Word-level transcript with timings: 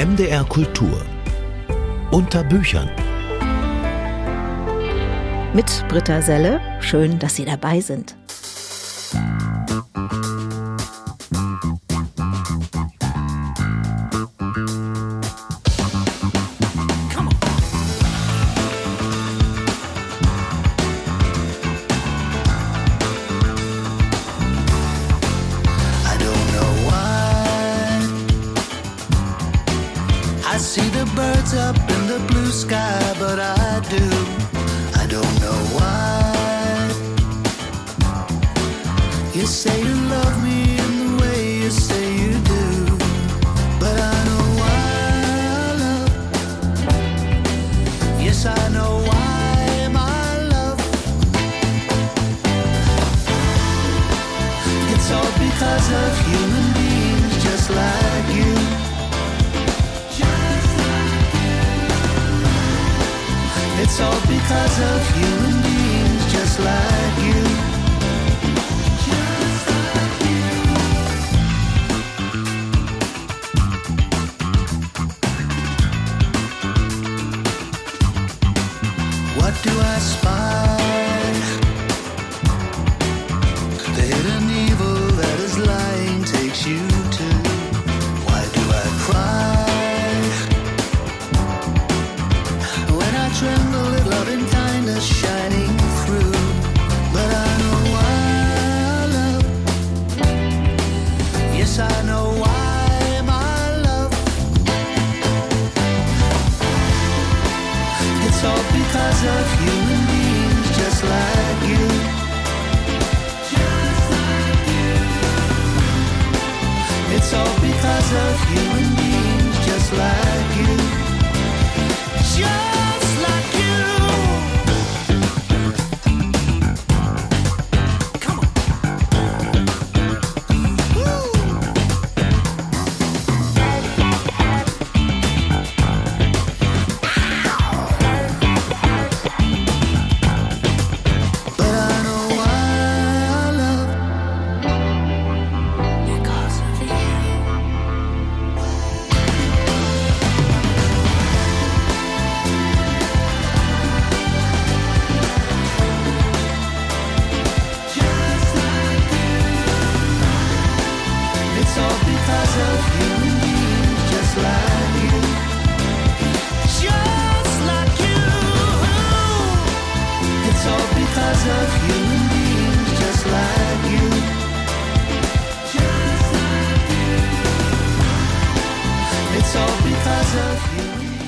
MDR 0.00 0.44
Kultur 0.44 1.04
unter 2.10 2.42
Büchern. 2.42 2.88
Mit 5.52 5.84
Britta 5.90 6.22
Selle. 6.22 6.58
Schön, 6.80 7.18
dass 7.18 7.36
Sie 7.36 7.44
dabei 7.44 7.82
sind. 7.82 8.16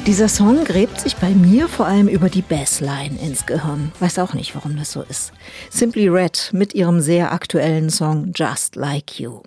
Dieser 0.07 0.29
Song 0.29 0.65
gräbt 0.65 1.01
sich 1.01 1.17
bei 1.17 1.31
mir 1.31 1.69
vor 1.69 1.87
allem 1.87 2.09
über 2.09 2.29
die 2.29 2.43
Bassline 2.43 3.19
ins 3.21 3.47
Gehirn. 3.47 3.93
Weiß 4.01 4.19
auch 4.19 4.35
nicht, 4.35 4.55
warum 4.55 4.77
das 4.77 4.93
so 4.93 5.03
ist. 5.03 5.33
Simply 5.71 6.09
Red 6.09 6.51
mit 6.53 6.75
ihrem 6.75 7.01
sehr 7.01 7.33
aktuellen 7.33 7.89
Song 7.89 8.33
Just 8.35 8.75
Like 8.77 9.21
You. 9.21 9.43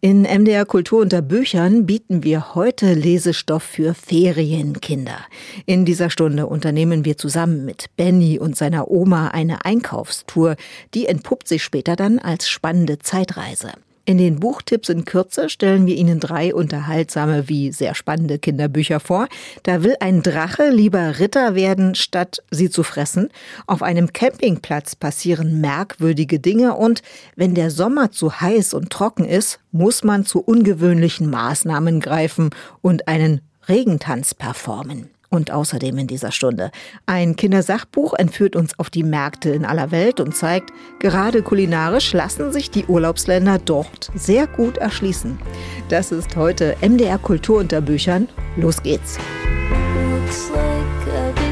In 0.00 0.22
MDR 0.22 0.66
Kultur 0.66 1.00
unter 1.00 1.22
Büchern 1.22 1.86
bieten 1.86 2.22
wir 2.22 2.54
heute 2.54 2.92
Lesestoff 2.92 3.62
für 3.62 3.94
Ferienkinder. 3.94 5.18
In 5.64 5.84
dieser 5.84 6.10
Stunde 6.10 6.46
unternehmen 6.46 7.04
wir 7.04 7.16
zusammen 7.16 7.64
mit 7.64 7.86
Benny 7.96 8.38
und 8.38 8.56
seiner 8.56 8.90
Oma 8.90 9.28
eine 9.28 9.64
Einkaufstour. 9.64 10.56
Die 10.92 11.06
entpuppt 11.06 11.48
sich 11.48 11.62
später 11.62 11.96
dann 11.96 12.18
als 12.18 12.48
spannende 12.48 12.98
Zeitreise. 12.98 13.72
In 14.06 14.18
den 14.18 14.38
Buchtipps 14.38 14.90
in 14.90 15.06
Kürze 15.06 15.48
stellen 15.48 15.86
wir 15.86 15.96
Ihnen 15.96 16.20
drei 16.20 16.54
unterhaltsame 16.54 17.48
wie 17.48 17.72
sehr 17.72 17.94
spannende 17.94 18.38
Kinderbücher 18.38 19.00
vor. 19.00 19.28
Da 19.62 19.82
will 19.82 19.96
ein 20.00 20.22
Drache 20.22 20.68
lieber 20.68 21.18
Ritter 21.20 21.54
werden, 21.54 21.94
statt 21.94 22.42
sie 22.50 22.68
zu 22.68 22.82
fressen. 22.82 23.30
Auf 23.66 23.82
einem 23.82 24.12
Campingplatz 24.12 24.94
passieren 24.94 25.62
merkwürdige 25.62 26.38
Dinge 26.38 26.74
und 26.74 27.02
wenn 27.34 27.54
der 27.54 27.70
Sommer 27.70 28.10
zu 28.10 28.42
heiß 28.42 28.74
und 28.74 28.90
trocken 28.90 29.24
ist, 29.24 29.60
muss 29.72 30.04
man 30.04 30.26
zu 30.26 30.40
ungewöhnlichen 30.40 31.30
Maßnahmen 31.30 32.00
greifen 32.00 32.50
und 32.82 33.08
einen 33.08 33.40
Regentanz 33.68 34.34
performen 34.34 35.13
und 35.34 35.50
außerdem 35.50 35.98
in 35.98 36.06
dieser 36.06 36.32
Stunde. 36.32 36.70
Ein 37.06 37.36
Kindersachbuch 37.36 38.14
entführt 38.14 38.56
uns 38.56 38.78
auf 38.78 38.90
die 38.90 39.02
Märkte 39.02 39.50
in 39.50 39.64
aller 39.64 39.90
Welt 39.90 40.20
und 40.20 40.34
zeigt, 40.34 40.70
gerade 41.00 41.42
kulinarisch 41.42 42.12
lassen 42.12 42.52
sich 42.52 42.70
die 42.70 42.86
Urlaubsländer 42.86 43.58
dort 43.58 44.10
sehr 44.14 44.46
gut 44.46 44.78
erschließen. 44.78 45.38
Das 45.88 46.12
ist 46.12 46.36
heute 46.36 46.76
MDR 46.80 47.18
Kultur 47.18 47.58
unter 47.58 47.80
Büchern. 47.80 48.28
Los 48.56 48.82
geht's. 48.82 49.18
Faye 50.24 51.43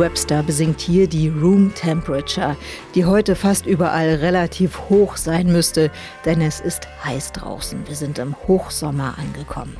Webster 0.00 0.42
besingt 0.42 0.80
hier 0.80 1.06
die 1.06 1.28
Room 1.28 1.74
Temperature, 1.74 2.56
die 2.94 3.04
heute 3.04 3.36
fast 3.36 3.66
überall 3.66 4.14
relativ 4.14 4.88
hoch 4.88 5.18
sein 5.18 5.52
müsste, 5.52 5.90
denn 6.24 6.40
es 6.40 6.58
ist 6.58 6.88
heiß 7.04 7.32
draußen. 7.32 7.86
Wir 7.86 7.94
sind 7.94 8.18
im 8.18 8.34
Hochsommer 8.48 9.16
angekommen. 9.18 9.76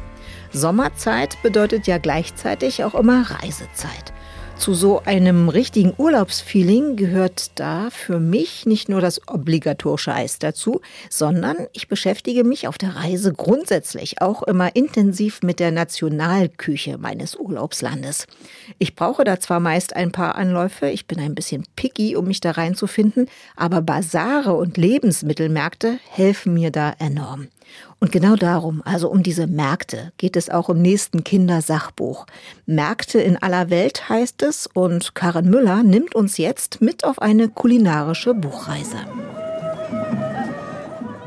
Sommerzeit 0.53 1.43
bedeutet 1.43 1.87
ja 1.87 1.97
gleichzeitig 1.97 2.85
auch 2.85 2.95
immer 2.95 3.31
Reisezeit. 3.31 4.13
Zu 4.61 4.75
so 4.75 5.01
einem 5.07 5.49
richtigen 5.49 5.95
Urlaubsfeeling 5.97 6.97
gehört 6.97 7.59
da 7.59 7.89
für 7.89 8.21
mich 8.21 8.67
nicht 8.67 8.91
nur 8.91 9.01
das 9.01 9.27
obligatorische 9.27 10.13
Eis 10.13 10.39
dazu, 10.39 10.83
sondern 11.09 11.67
ich 11.73 11.89
beschäftige 11.89 12.45
mich 12.45 12.69
auf 12.69 12.77
der 12.77 12.95
Reise 12.95 13.33
grundsätzlich 13.33 14.21
auch 14.21 14.43
immer 14.43 14.77
intensiv 14.77 15.41
mit 15.43 15.61
der 15.61 15.71
Nationalküche 15.71 16.99
meines 16.99 17.37
Urlaubslandes. 17.37 18.27
Ich 18.79 18.95
brauche 18.95 19.25
da 19.25 19.41
zwar 19.41 19.61
meist 19.61 19.97
ein 19.97 20.13
paar 20.13 20.35
Anläufe, 20.35 20.91
ich 20.91 21.07
bin 21.07 21.21
ein 21.21 21.35
bisschen 21.35 21.65
picky, 21.75 22.15
um 22.15 22.27
mich 22.27 22.41
da 22.41 22.51
reinzufinden, 22.51 23.31
aber 23.57 23.81
Basare 23.81 24.53
und 24.53 24.77
Lebensmittelmärkte 24.77 25.99
helfen 26.11 26.53
mir 26.53 26.71
da 26.71 26.93
enorm. 26.99 27.49
Und 27.99 28.13
genau 28.13 28.37
darum, 28.37 28.83
also 28.85 29.11
um 29.11 29.23
diese 29.23 29.47
Märkte, 29.47 30.13
geht 30.17 30.37
es 30.37 30.49
auch 30.49 30.69
im 30.71 30.81
nächsten 30.81 31.25
Kindersachbuch. 31.25 32.27
Märkte 32.67 33.21
in 33.21 33.37
aller 33.37 33.71
Welt 33.71 34.09
heißt 34.09 34.43
es 34.43 34.67
und 34.67 35.15
Karen 35.15 35.51
Müller 35.51 35.83
nimmt 35.83 36.15
uns 36.15 36.39
jetzt 36.39 36.81
mit 36.81 37.05
auf 37.05 37.21
eine 37.21 37.49
kulinarische 37.49 38.35
Buchreise. 38.35 38.99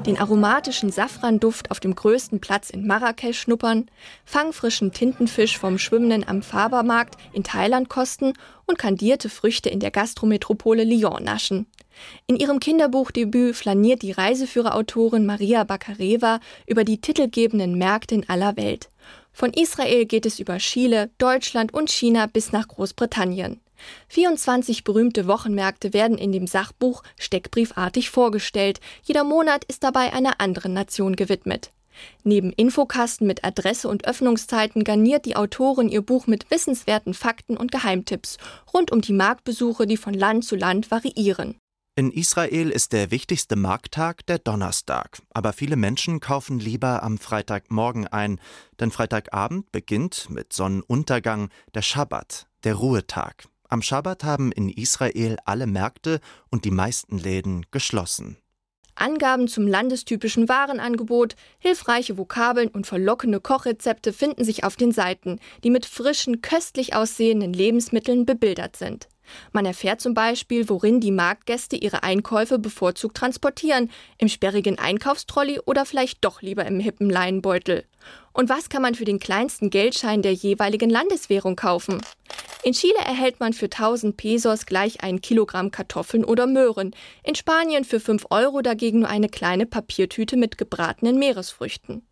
Den 0.05 0.19
aromatischen 0.19 0.91
Safranduft 0.91 1.71
auf 1.71 1.79
dem 1.79 1.95
größten 1.95 2.41
Platz 2.41 2.69
in 2.69 2.85
Marrakesch 2.85 3.39
schnuppern, 3.39 3.85
fangfrischen 4.25 4.91
Tintenfisch 4.91 5.57
vom 5.57 5.77
schwimmenden 5.77 6.27
Amphaba-Markt 6.27 7.15
in 7.31 7.45
Thailand 7.45 7.87
kosten 7.87 8.33
und 8.65 8.77
kandierte 8.77 9.29
Früchte 9.29 9.69
in 9.69 9.79
der 9.79 9.91
Gastrometropole 9.91 10.83
Lyon 10.83 11.23
naschen. 11.23 11.67
In 12.27 12.37
ihrem 12.37 12.59
Kinderbuchdebüt 12.59 13.55
flaniert 13.55 14.01
die 14.01 14.11
Reiseführerautorin 14.11 15.25
Maria 15.25 15.63
Bakareva 15.63 16.39
über 16.67 16.83
die 16.83 16.99
titelgebenden 16.99 17.77
Märkte 17.77 18.15
in 18.15 18.29
aller 18.29 18.57
Welt. 18.57 18.89
Von 19.31 19.51
Israel 19.51 20.05
geht 20.05 20.25
es 20.25 20.39
über 20.39 20.57
Chile, 20.57 21.09
Deutschland 21.17 21.73
und 21.73 21.89
China 21.89 22.27
bis 22.27 22.51
nach 22.51 22.67
Großbritannien. 22.67 23.59
24 24.09 24.83
berühmte 24.83 25.27
Wochenmärkte 25.27 25.93
werden 25.93 26.17
in 26.17 26.31
dem 26.31 26.47
Sachbuch 26.47 27.03
steckbriefartig 27.19 28.09
vorgestellt. 28.09 28.79
Jeder 29.03 29.23
Monat 29.23 29.65
ist 29.65 29.83
dabei 29.83 30.13
einer 30.13 30.39
anderen 30.39 30.73
Nation 30.73 31.15
gewidmet. 31.15 31.71
Neben 32.23 32.51
Infokasten 32.53 33.27
mit 33.27 33.43
Adresse 33.43 33.87
und 33.87 34.05
Öffnungszeiten 34.05 34.83
garniert 34.83 35.25
die 35.25 35.35
Autorin 35.35 35.89
ihr 35.89 36.01
Buch 36.01 36.27
mit 36.27 36.49
wissenswerten 36.49 37.13
Fakten 37.13 37.57
und 37.57 37.71
Geheimtipps 37.71 38.37
rund 38.73 38.91
um 38.91 39.01
die 39.01 39.13
Marktbesuche, 39.13 39.85
die 39.85 39.97
von 39.97 40.13
Land 40.13 40.45
zu 40.45 40.55
Land 40.55 40.89
variieren. 40.89 41.55
In 41.95 42.11
Israel 42.11 42.71
ist 42.71 42.91
der 42.91 43.11
wichtigste 43.11 43.55
Markttag 43.55 44.25
der 44.25 44.39
Donnerstag, 44.39 45.21
aber 45.29 45.53
viele 45.53 45.75
Menschen 45.75 46.19
kaufen 46.19 46.57
lieber 46.57 47.03
am 47.03 47.19
Freitagmorgen 47.19 48.07
ein, 48.07 48.39
denn 48.79 48.89
Freitagabend 48.89 49.71
beginnt 49.71 50.27
mit 50.31 50.53
Sonnenuntergang 50.53 51.49
der 51.75 51.83
Schabbat, 51.83 52.47
der 52.63 52.73
Ruhetag. 52.73 53.47
Am 53.69 53.83
Schabbat 53.83 54.23
haben 54.23 54.51
in 54.51 54.69
Israel 54.69 55.37
alle 55.45 55.67
Märkte 55.67 56.19
und 56.49 56.65
die 56.65 56.71
meisten 56.71 57.19
Läden 57.19 57.67
geschlossen. 57.69 58.37
Angaben 58.95 59.47
zum 59.47 59.67
landestypischen 59.67 60.49
Warenangebot, 60.49 61.35
hilfreiche 61.59 62.17
Vokabeln 62.17 62.69
und 62.69 62.87
verlockende 62.87 63.39
Kochrezepte 63.39 64.13
finden 64.13 64.43
sich 64.43 64.63
auf 64.63 64.75
den 64.75 64.91
Seiten, 64.91 65.39
die 65.63 65.69
mit 65.69 65.85
frischen, 65.85 66.41
köstlich 66.41 66.95
aussehenden 66.95 67.53
Lebensmitteln 67.53 68.25
bebildert 68.25 68.77
sind. 68.77 69.09
Man 69.51 69.65
erfährt 69.65 70.01
zum 70.01 70.13
Beispiel, 70.13 70.69
worin 70.69 70.99
die 70.99 71.11
Marktgäste 71.11 71.75
ihre 71.75 72.03
Einkäufe 72.03 72.59
bevorzugt 72.59 73.17
transportieren, 73.17 73.89
im 74.17 74.29
sperrigen 74.29 74.79
Einkaufstrolley 74.79 75.59
oder 75.65 75.85
vielleicht 75.85 76.23
doch 76.23 76.41
lieber 76.41 76.65
im 76.65 76.79
hippen 76.79 77.09
Leinenbeutel. 77.09 77.85
Und 78.33 78.49
was 78.49 78.69
kann 78.69 78.81
man 78.81 78.95
für 78.95 79.05
den 79.05 79.19
kleinsten 79.19 79.69
Geldschein 79.69 80.21
der 80.21 80.33
jeweiligen 80.33 80.89
Landeswährung 80.89 81.55
kaufen? 81.55 82.01
In 82.63 82.73
Chile 82.73 82.99
erhält 83.05 83.39
man 83.39 83.53
für 83.53 83.65
1000 83.65 84.15
Pesos 84.15 84.65
gleich 84.65 85.03
ein 85.03 85.19
Kilogramm 85.19 85.69
Kartoffeln 85.69 86.23
oder 86.23 86.47
Möhren, 86.47 86.95
in 87.23 87.35
Spanien 87.35 87.83
für 87.83 87.99
5 87.99 88.27
Euro 88.29 88.61
dagegen 88.61 88.99
nur 88.99 89.09
eine 89.09 89.27
kleine 89.27 89.65
Papiertüte 89.65 90.37
mit 90.37 90.57
gebratenen 90.57 91.19
Meeresfrüchten. 91.19 92.07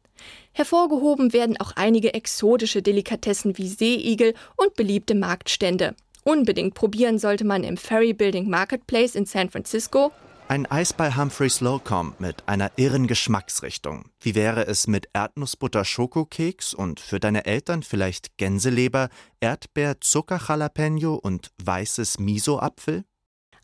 Hervorgehoben 0.52 1.34
werden 1.34 1.58
auch 1.60 1.72
einige 1.76 2.14
exotische 2.14 2.82
Delikatessen 2.82 3.58
wie 3.58 3.70
Seeigel 3.70 4.34
und 4.58 4.76
beliebte 4.76 5.16
Marktstände. 5.16 5.96
Unbedingt 6.24 6.74
probieren 6.76 7.20
sollte 7.20 7.46
man 7.46 7.64
im 7.64 7.78
Ferry 7.78 8.14
Building 8.14 8.50
Marketplace 8.50 9.16
in 9.16 9.26
San 9.26 9.50
Francisco 9.50 10.12
ein 10.52 10.66
Eis 10.66 10.92
bei 10.92 11.16
Humphrey 11.16 11.50
Slocum 11.50 12.14
mit 12.20 12.46
einer 12.46 12.74
irren 12.76 13.08
Geschmacksrichtung. 13.08 14.12
Wie 14.20 14.36
wäre 14.36 14.68
es 14.68 14.86
mit 14.86 15.08
Erdnussbutter-Schokokeks 15.14 16.74
und 16.74 17.00
für 17.00 17.22
deine 17.22 17.46
Eltern 17.46 17.84
vielleicht 17.84 18.36
Gänseleber, 18.36 19.08
Erdbeer, 19.40 20.02
Zucker-Jalapeno 20.02 21.16
und 21.16 21.52
weißes 21.64 22.20
Miso-Apfel? 22.20 23.06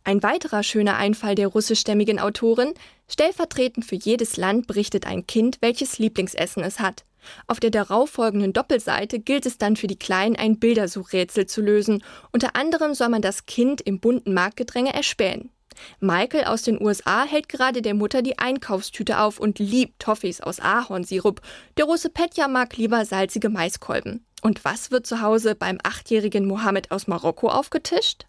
Ein 0.06 0.24
weiterer 0.24 0.64
schöner 0.64 0.96
Einfall 0.96 1.36
der 1.36 1.50
russischstämmigen 1.50 2.20
Autorin: 2.20 2.74
Stellvertretend 3.10 3.84
für 3.84 3.96
jedes 3.96 4.38
Land 4.38 4.66
berichtet 4.66 5.06
ein 5.06 5.28
Kind, 5.28 5.58
welches 5.60 6.00
Lieblingsessen 6.00 6.64
es 6.64 6.80
hat. 6.80 7.04
Auf 7.48 7.60
der 7.60 7.70
darauffolgenden 7.70 8.54
Doppelseite 8.54 9.20
gilt 9.20 9.46
es 9.46 9.58
dann 9.58 9.76
für 9.76 9.88
die 9.88 10.00
Kleinen 10.00 10.36
ein 10.36 10.60
Bildersuchrätsel 10.60 11.46
zu 11.46 11.62
lösen. 11.62 12.04
Unter 12.32 12.56
anderem 12.56 12.94
soll 12.94 13.10
man 13.10 13.22
das 13.22 13.46
Kind 13.46 13.82
im 13.82 14.00
bunten 14.00 14.34
Marktgedränge 14.34 14.94
erspähen. 14.94 15.52
Michael 16.00 16.46
aus 16.46 16.64
den 16.64 16.82
USA 16.82 17.24
hält 17.24 17.50
gerade 17.50 17.82
der 17.82 17.94
Mutter 17.94 18.22
die 18.22 18.40
Einkaufstüte 18.40 19.20
auf 19.20 19.40
und 19.40 19.60
liebt 19.60 20.00
Toffees 20.00 20.42
aus 20.42 20.60
Ahornsirup. 20.60 21.42
Der 21.78 21.86
Russe 21.86 22.10
Petja 22.10 22.48
mag 22.48 22.78
lieber 22.78 23.06
salzige 23.06 23.50
Maiskolben. 23.50 24.26
Und 24.42 24.66
was 24.66 24.92
wird 24.92 25.08
zu 25.08 25.22
Hause 25.22 25.56
beim 25.56 25.80
achtjährigen 25.84 26.46
Mohammed 26.46 26.92
aus 26.92 27.08
Marokko 27.08 27.50
aufgetischt? 27.50 28.28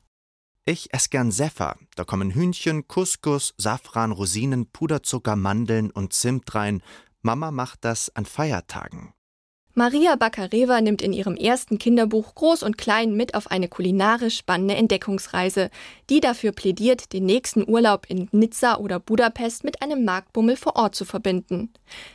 Ich 0.65 0.93
esse 0.93 1.09
gern 1.09 1.31
Seffer. 1.31 1.77
Da 1.97 2.05
kommen 2.05 2.31
Hühnchen, 2.31 2.89
Couscous, 2.89 3.55
Safran, 3.57 4.13
Rosinen, 4.13 4.67
Puderzucker, 4.71 5.35
Mandeln 5.35 5.91
und 5.91 6.13
Zimt 6.13 6.55
rein. 6.55 6.83
Mama 7.23 7.51
macht 7.51 7.85
das 7.85 8.15
an 8.15 8.27
Feiertagen. 8.27 9.13
Maria 9.79 10.17
Bakareva 10.17 10.81
nimmt 10.81 11.03
in 11.03 11.13
ihrem 11.13 11.37
ersten 11.37 11.79
Kinderbuch 11.79 12.35
Groß 12.35 12.65
und 12.65 12.79
Klein 12.79 13.15
mit 13.15 13.35
auf 13.37 13.53
eine 13.53 13.69
kulinarisch 13.69 14.39
spannende 14.39 14.75
Entdeckungsreise, 14.75 15.71
die 16.11 16.19
dafür 16.19 16.51
plädiert, 16.51 17.13
den 17.13 17.27
nächsten 17.27 17.69
Urlaub 17.69 18.07
in 18.09 18.29
Nizza 18.33 18.79
oder 18.79 18.99
Budapest 18.99 19.63
mit 19.63 19.81
einem 19.81 20.05
Marktbummel 20.05 20.57
vor 20.57 20.75
Ort 20.75 20.97
zu 20.97 21.05
verbinden. 21.05 21.73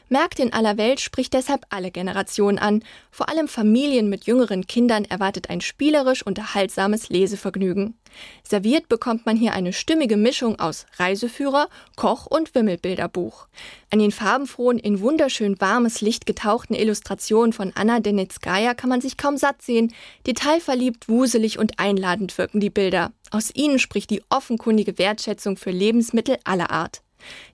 Märkte 0.09 0.41
in 0.41 0.51
aller 0.51 0.75
Welt 0.75 0.99
spricht 0.99 1.33
deshalb 1.33 1.65
alle 1.69 1.91
Generationen 1.91 2.59
an. 2.59 2.83
Vor 3.11 3.29
allem 3.29 3.47
Familien 3.47 4.09
mit 4.09 4.25
jüngeren 4.25 4.67
Kindern 4.67 5.05
erwartet 5.05 5.49
ein 5.49 5.61
spielerisch 5.61 6.21
unterhaltsames 6.21 7.07
Lesevergnügen. 7.07 7.97
Serviert 8.43 8.89
bekommt 8.89 9.25
man 9.25 9.37
hier 9.37 9.53
eine 9.53 9.73
stimmige 9.73 10.17
Mischung 10.17 10.59
aus 10.59 10.85
Reiseführer, 10.97 11.69
Koch- 11.95 12.25
und 12.25 12.55
Wimmelbilderbuch. 12.55 13.47
An 13.91 13.99
den 13.99 14.11
farbenfrohen, 14.11 14.79
in 14.79 15.01
wunderschön 15.01 15.61
warmes 15.61 16.01
Licht 16.01 16.25
getauchten 16.25 16.73
Illustrationen 16.73 17.53
von 17.53 17.71
Anna 17.75 17.99
Denetskaya 17.99 18.73
kann 18.73 18.89
man 18.89 19.01
sich 19.01 19.17
kaum 19.17 19.37
satt 19.37 19.61
sehen. 19.61 19.93
Detailverliebt, 20.25 21.07
wuselig 21.07 21.59
und 21.59 21.79
einladend 21.79 22.35
wirken 22.37 22.59
die 22.59 22.71
Bilder. 22.71 23.11
Aus 23.29 23.53
ihnen 23.53 23.77
spricht 23.77 24.09
die 24.09 24.23
offenkundige 24.29 24.97
Wertschätzung 24.97 25.57
für 25.57 25.71
Lebensmittel 25.71 26.37
aller 26.43 26.71
Art. 26.71 27.02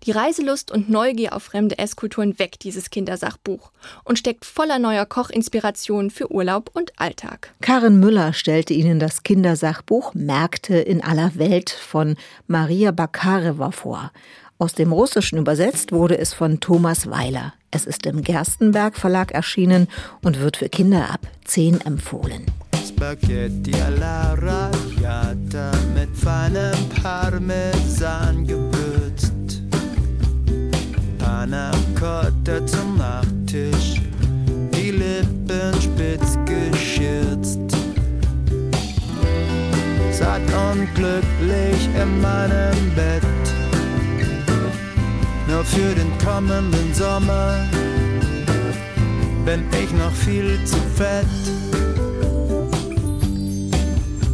Die 0.04 0.12
Reiselust 0.12 0.72
und 0.72 0.90
Neugier 0.90 1.34
auf 1.34 1.44
fremde 1.44 1.78
Esskulturen 1.78 2.40
weckt 2.40 2.64
dieses 2.64 2.90
Kindersachbuch 2.90 3.72
und 4.04 4.20
steckt 4.20 4.46
voller 4.46 4.80
neuer 4.80 5.06
Kochinspirationen 5.06 6.12
für 6.12 6.32
Urlaub 6.32 6.72
und 6.74 6.92
Alltag. 6.98 7.54
Karin 7.62 8.00
Müller 8.00 8.34
stellte 8.34 8.74
Ihnen 8.74 9.00
das 9.00 9.24
Kindersachbuch 9.24 10.14
Märkte 10.14 10.78
in 10.78 11.04
aller 11.04 11.32
Welt 11.36 11.70
von 11.70 12.16
Maria 12.48 12.92
Bakareva 12.92 13.72
vor. 13.72 14.12
Aus 14.58 14.74
dem 14.74 14.92
Russischen 14.92 15.40
übersetzt 15.40 15.94
wurde 15.94 16.18
es 16.18 16.34
von 16.34 16.60
Thomas 16.60 17.10
Weiler. 17.10 17.54
Es 17.72 17.86
ist 17.86 18.06
im 18.06 18.24
Gerstenberg 18.24 18.98
Verlag 18.98 19.32
erschienen 19.32 19.88
und 20.22 20.40
wird 20.42 20.58
für 20.58 20.70
Kinder 20.70 21.12
ab 21.12 21.22
10 21.46 21.82
empfohlen. 21.82 22.46
Spaghetti 22.86 23.72
alla 23.80 24.34
Radiata 24.34 25.72
mit 25.96 26.10
feinem 26.18 26.90
Parmesan 27.02 28.46
gewürzt. 28.46 29.39
Panna 31.40 31.72
Cotta 31.98 32.66
zum 32.66 32.98
Nachtisch, 32.98 34.02
die 34.76 34.92
Lippen 34.92 35.74
spitz 35.82 36.38
geschürzt. 36.44 37.62
Satt 40.12 40.42
und 40.42 40.94
glücklich 40.96 41.80
in 41.96 42.20
meinem 42.20 42.92
Bett, 42.94 43.24
nur 45.48 45.64
für 45.64 45.96
den 45.96 46.12
kommenden 46.18 46.94
Sommer 46.94 47.56
bin 49.46 49.64
ich 49.82 49.94
noch 49.94 50.12
viel 50.12 50.60
zu 50.66 50.76
fett. 50.98 51.26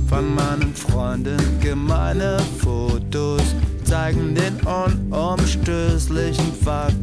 Von 0.09 0.33
meinen 0.33 0.73
Freunden 0.73 1.37
gemeine 1.61 2.39
Fotos 2.63 3.43
zeigen 3.85 4.35
den 4.35 4.59
unumstößlichen 4.65 6.53
Fakt. 6.63 6.95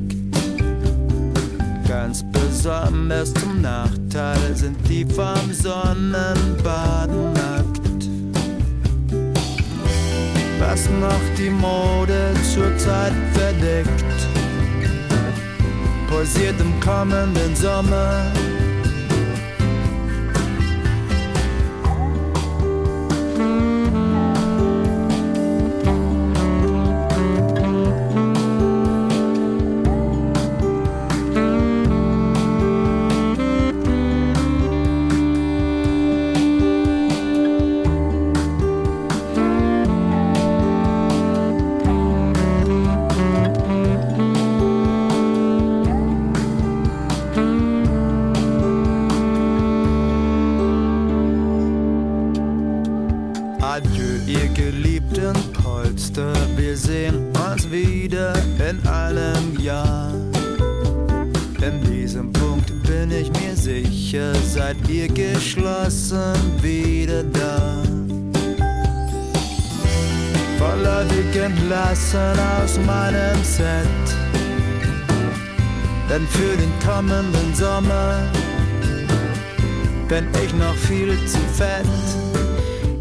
Ganz 1.88 2.24
besonders 2.32 3.32
zum 3.34 3.60
Nachteil 3.60 4.54
sind 4.54 4.76
die 4.88 5.04
vom 5.04 5.52
Sonnenbaden 5.52 7.32
nackt. 7.32 8.08
Was 10.58 10.88
noch 11.00 11.36
die 11.36 11.50
Mode 11.50 12.34
zurzeit 12.54 13.12
verdeckt, 13.32 14.04
posiert 16.08 16.60
im 16.60 16.80
kommenden 16.80 17.54
Sommer 17.56 18.26
entlassen 71.11 72.38
aus 72.62 72.78
meinem 72.87 73.42
Set. 73.42 74.06
Denn 76.09 76.26
für 76.28 76.56
den 76.56 76.73
kommenden 76.85 77.54
Sommer 77.54 78.30
bin 80.09 80.26
ich 80.44 80.52
noch 80.54 80.75
viel 80.75 81.16
zu 81.26 81.38
fett. 81.54 81.87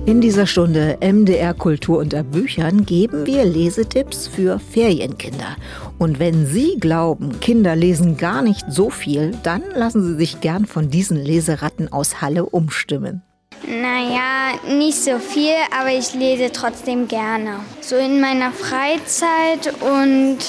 In 0.06 0.20
dieser 0.20 0.48
Stunde 0.48 0.98
MDR 1.00 1.54
Kultur 1.54 2.00
unter 2.00 2.24
Büchern 2.24 2.86
geben 2.86 3.28
wir 3.28 3.46
Lesetipps 3.46 4.28
für 4.28 4.60
Ferienkinder. 4.60 5.56
Und 6.00 6.20
wenn 6.20 6.48
Sie 6.48 6.78
glauben, 6.80 7.40
Kinder 7.40 7.76
lesen 7.76 8.18
gar 8.18 8.42
nicht 8.42 8.66
so 8.70 8.90
viel, 8.90 9.32
dann 9.44 9.62
lassen 9.76 10.04
Sie 10.04 10.16
sich 10.16 10.42
gern 10.42 10.66
von 10.66 10.90
diesen 10.90 11.18
Leseratten 11.18 11.94
aus 11.94 12.22
Halle 12.22 12.46
umstimmen. 12.46 13.22
Naja, 13.68 14.60
nicht 14.68 14.98
so 14.98 15.20
viel, 15.20 15.56
aber 15.78 15.92
ich 15.92 16.14
lese 16.14 16.52
trotzdem 16.52 17.08
gerne. 17.08 17.60
So 17.82 17.96
in 17.96 18.20
meiner 18.20 18.52
Freizeit 18.52 19.74
und 19.82 20.40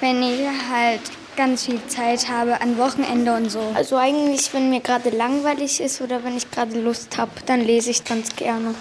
wenn 0.00 0.22
ich 0.22 0.40
halt 0.70 1.00
ganz 1.36 1.64
viel 1.64 1.80
Zeit 1.86 2.28
habe 2.28 2.60
an 2.60 2.78
Wochenende 2.78 3.34
und 3.34 3.50
so. 3.50 3.60
Also 3.74 3.96
eigentlich, 3.96 4.52
wenn 4.52 4.70
mir 4.70 4.80
gerade 4.80 5.10
langweilig 5.10 5.80
ist 5.80 6.00
oder 6.00 6.22
wenn 6.24 6.36
ich 6.36 6.50
gerade 6.50 6.78
Lust 6.78 7.16
habe, 7.18 7.30
dann 7.46 7.62
lese 7.62 7.90
ich 7.90 8.04
ganz 8.04 8.34
gerne. 8.36 8.74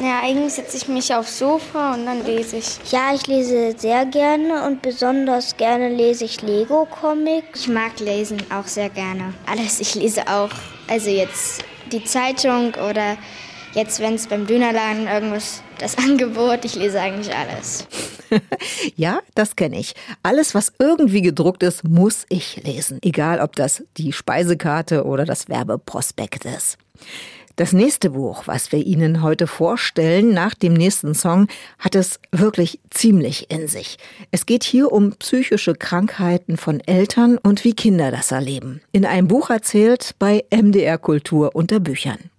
Ja, 0.00 0.20
eigentlich 0.22 0.52
setze 0.52 0.76
ich 0.76 0.86
mich 0.86 1.12
aufs 1.12 1.40
Sofa 1.40 1.94
und 1.94 2.06
dann 2.06 2.24
lese 2.24 2.58
ich. 2.58 2.78
Ja, 2.92 3.12
ich 3.12 3.26
lese 3.26 3.74
sehr 3.76 4.06
gerne 4.06 4.64
und 4.64 4.80
besonders 4.80 5.56
gerne 5.56 5.88
lese 5.88 6.24
ich 6.24 6.40
Lego-Comics. 6.40 7.62
Ich 7.62 7.68
mag 7.68 7.98
lesen 7.98 8.40
auch 8.56 8.66
sehr 8.66 8.90
gerne. 8.90 9.34
Alles, 9.46 9.80
ich 9.80 9.96
lese 9.96 10.22
auch. 10.28 10.50
Also 10.86 11.10
jetzt 11.10 11.64
die 11.92 12.04
Zeitung 12.04 12.74
oder 12.74 13.16
jetzt, 13.74 14.00
wenn 14.00 14.14
es 14.14 14.26
beim 14.26 14.46
Dönerladen 14.46 15.06
irgendwas, 15.06 15.62
das 15.78 15.96
Angebot, 15.98 16.64
ich 16.64 16.74
lese 16.74 17.00
eigentlich 17.00 17.34
alles. 17.34 17.86
ja, 18.96 19.20
das 19.34 19.56
kenne 19.56 19.78
ich. 19.78 19.94
Alles, 20.22 20.54
was 20.54 20.72
irgendwie 20.78 21.22
gedruckt 21.22 21.62
ist, 21.62 21.84
muss 21.84 22.26
ich 22.28 22.62
lesen. 22.64 22.98
Egal, 23.02 23.40
ob 23.40 23.56
das 23.56 23.84
die 23.96 24.12
Speisekarte 24.12 25.04
oder 25.04 25.24
das 25.24 25.48
Werbeprospekt 25.48 26.44
ist. 26.44 26.78
Das 27.58 27.72
nächste 27.72 28.10
Buch, 28.10 28.44
was 28.46 28.70
wir 28.70 28.86
Ihnen 28.86 29.20
heute 29.20 29.48
vorstellen, 29.48 30.32
nach 30.32 30.54
dem 30.54 30.74
nächsten 30.74 31.12
Song, 31.12 31.48
hat 31.80 31.96
es 31.96 32.20
wirklich 32.30 32.78
ziemlich 32.88 33.50
in 33.50 33.66
sich. 33.66 33.98
Es 34.30 34.46
geht 34.46 34.62
hier 34.62 34.92
um 34.92 35.10
psychische 35.16 35.74
Krankheiten 35.74 36.56
von 36.56 36.78
Eltern 36.78 37.36
und 37.36 37.64
wie 37.64 37.74
Kinder 37.74 38.12
das 38.12 38.30
erleben. 38.30 38.80
In 38.92 39.04
einem 39.04 39.26
Buch 39.26 39.50
erzählt 39.50 40.14
bei 40.20 40.44
MDR 40.54 40.98
Kultur 40.98 41.56
unter 41.56 41.80
Büchern. 41.80 42.30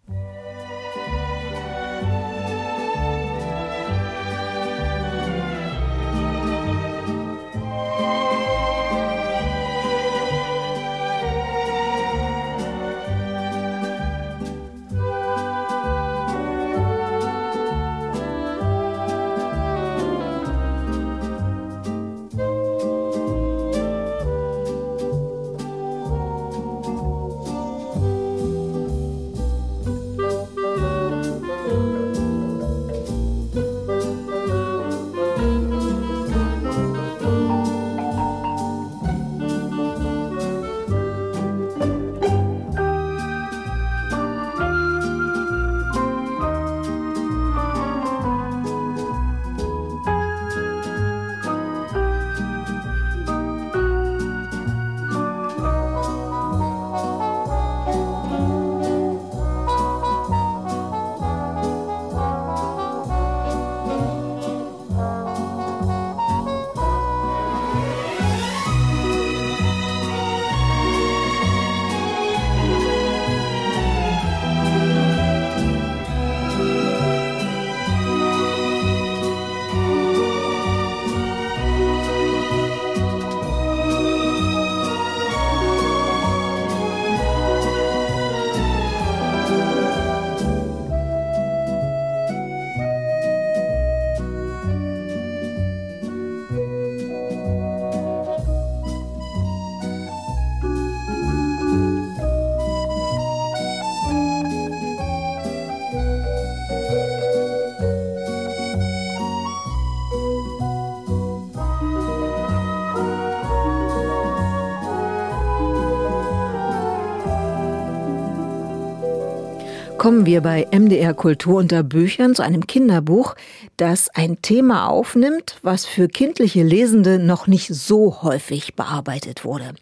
Kommen 120.09 120.25
wir 120.25 120.41
bei 120.41 120.65
MDR 120.71 121.13
Kultur 121.13 121.59
unter 121.59 121.83
Büchern 121.83 122.33
zu 122.33 122.41
einem 122.41 122.65
Kinderbuch, 122.65 123.35
das 123.77 124.09
ein 124.09 124.41
Thema 124.41 124.89
aufnimmt, 124.89 125.59
was 125.61 125.85
für 125.85 126.07
kindliche 126.07 126.63
Lesende 126.63 127.19
noch 127.19 127.45
nicht 127.45 127.67
so 127.67 128.23
häufig 128.23 128.73
bearbeitet 128.73 129.45
wurde. 129.45 129.75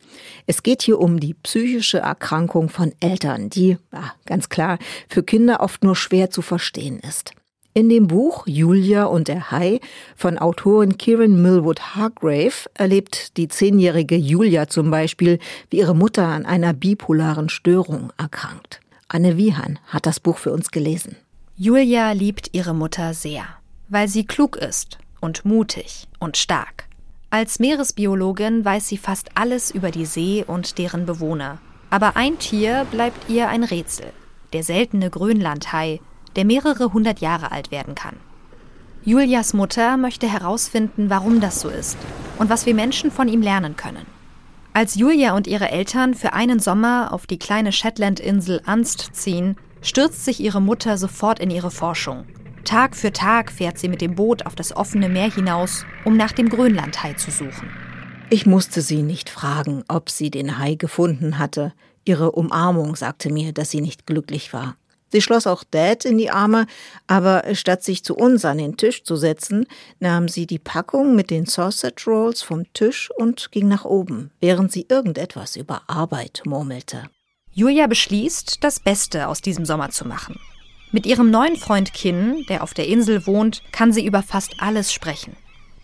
Es 0.46 0.63
geht 0.63 0.82
hier 0.82 1.00
um 1.00 1.22
die 1.22 1.34
psychische 1.34 2.00
Erkrankung 2.00 2.68
von 2.68 2.92
Eltern, 3.00 3.50
die, 3.50 3.78
ja, 3.94 4.12
ganz 4.26 4.50
klar, 4.50 4.80
für 5.08 5.24
Kinder 5.24 5.62
oft 5.62 5.86
nur 5.86 5.96
schwer 5.96 6.30
zu 6.30 6.42
verstehen 6.42 7.00
ist. 7.00 7.32
In 7.74 7.88
dem 7.88 8.08
Buch 8.08 8.46
Julia 8.48 9.06
und 9.06 9.30
der 9.30 9.50
Hai 9.50 9.80
von 10.18 10.38
Autorin 10.38 10.98
Kieran 10.98 11.42
Millwood 11.42 11.96
Hargrave 11.96 12.70
erlebt 12.74 13.38
die 13.38 13.48
zehnjährige 13.48 14.18
Julia 14.18 14.68
zum 14.68 14.92
Beispiel, 14.92 15.40
wie 15.70 15.78
ihre 15.78 15.96
Mutter 15.96 16.28
an 16.28 16.46
einer 16.46 16.74
bipolaren 16.74 17.48
Störung 17.48 18.12
erkrankt. 18.18 18.82
Anne 19.10 19.38
Wiehan 19.38 19.80
hat 19.88 20.06
das 20.06 20.20
Buch 20.20 20.38
für 20.38 20.52
uns 20.52 20.70
gelesen. 20.72 21.15
Julia 21.56 22.12
liebt 22.12 22.50
ihre 22.54 22.74
Mutter 22.74 23.13
sehr, 23.13 23.46
weil 23.88 24.10
sie 24.10 24.26
klug 24.26 24.58
ist 24.58 24.98
und 25.22 25.46
mutig 25.46 26.08
und 26.20 26.36
stark. 26.36 26.89
Als 27.30 27.60
Meeresbiologin 27.60 28.65
weiß 28.65 28.88
sie 28.88 28.98
fast 28.98 29.30
alles 29.36 29.72
über 29.72 29.91
die 29.91 30.06
See 30.06 30.43
und 30.46 30.78
deren 30.78 31.06
Bewohner. 31.06 31.60
Aber 31.89 32.17
ein 32.17 32.38
Tier 32.38 32.86
bleibt 32.91 33.30
ihr 33.30 33.48
ein 33.48 33.63
Rätsel. 33.63 34.12
Der 34.52 34.63
seltene 34.63 35.10
Grönlandhai, 35.10 36.02
der 36.36 36.43
mehrere 36.43 36.91
hundert 36.91 37.20
Jahre 37.20 37.52
alt 37.52 37.72
werden 37.72 37.96
kann. 37.96 38.17
Julias 39.06 39.54
Mutter 39.54 39.96
möchte 39.96 40.30
herausfinden, 40.30 41.10
warum 41.10 41.39
das 41.39 41.62
so 41.62 41.70
ist 41.70 41.98
und 42.39 42.50
was 42.50 42.65
wir 42.65 42.76
Menschen 42.76 43.10
von 43.10 43.30
ihm 43.30 43.41
lernen 43.41 43.78
können. 43.78 44.06
Als 44.78 44.94
Julia 44.94 45.36
und 45.36 45.48
ihre 45.48 45.72
Eltern 45.72 46.13
für 46.13 46.34
einen 46.34 46.60
Sommer 46.60 47.12
auf 47.12 47.26
die 47.26 47.40
kleine 47.40 47.72
Shetland-Insel 47.72 48.62
Anst 48.63 49.10
ziehen, 49.13 49.58
stürzt 49.82 50.24
sich 50.24 50.40
ihre 50.40 50.62
Mutter 50.62 51.00
sofort 51.00 51.40
in 51.40 51.50
ihre 51.50 51.72
Forschung. 51.72 52.28
Tag 52.63 52.96
für 52.96 53.12
Tag 53.12 53.52
fährt 53.52 53.80
sie 53.80 53.90
mit 53.90 54.02
dem 54.02 54.13
Boot 54.13 54.46
auf 54.46 54.54
das 54.54 54.76
offene 54.76 55.10
Meer 55.10 55.34
hinaus, 55.34 55.84
um 56.06 56.16
nach 56.16 56.32
dem 56.32 56.48
Grönlandhai 56.48 57.13
zu 57.13 57.32
suchen. 57.32 57.72
Ich 58.30 58.46
musste 58.46 58.84
sie 58.84 59.02
nicht 59.02 59.32
fragen, 59.32 59.84
ob 59.88 60.12
sie 60.12 60.30
den 60.30 60.60
Hai 60.60 60.76
gefunden 60.76 61.40
hatte. 61.40 61.74
Ihre 62.06 62.34
Umarmung 62.34 62.96
sagte 62.96 63.34
mir, 63.34 63.54
dass 63.54 63.72
sie 63.72 63.82
nicht 63.82 64.06
glücklich 64.06 64.54
war. 64.54 64.76
Sie 65.10 65.22
schloss 65.22 65.48
auch 65.48 65.63
Dad 65.63 66.06
in 66.06 66.17
die 66.17 66.30
Arme, 66.30 66.67
aber 67.08 67.43
statt 67.54 67.84
sich 67.84 68.04
zu 68.04 68.15
uns 68.15 68.43
an 68.46 68.58
den 68.58 68.78
Tisch 68.78 69.04
zu 69.04 69.15
setzen, 69.15 69.65
nahm 70.00 70.28
sie 70.28 70.46
die 70.46 70.60
Packung 70.60 71.15
mit 71.15 71.32
den 71.32 71.46
Sausage 71.46 72.04
Rolls 72.08 72.41
vom 72.41 72.72
Tisch 72.74 73.10
und 73.17 73.52
ging 73.52 73.67
nach 73.67 73.86
oben, 73.86 74.32
während 74.41 74.72
sie 74.72 74.86
irgendetwas 74.89 75.56
über 75.56 75.84
Arbeit 75.88 76.41
murmelte. 76.46 77.10
Julia 77.52 77.88
beschließt, 77.88 78.63
das 78.63 78.80
Beste 78.80 79.28
aus 79.28 79.41
diesem 79.41 79.65
Sommer 79.65 79.89
zu 79.89 80.08
machen. 80.08 80.39
Mit 80.91 81.06
ihrem 81.06 81.32
neuen 81.32 81.58
Freund 81.58 81.93
Kin, 81.93 82.46
der 82.50 82.63
auf 82.63 82.74
der 82.74 82.88
Insel 82.88 83.26
wohnt, 83.26 83.63
kann 83.72 83.91
sie 83.91 84.06
über 84.06 84.22
fast 84.24 84.56
alles 84.60 84.93
sprechen. 84.93 85.36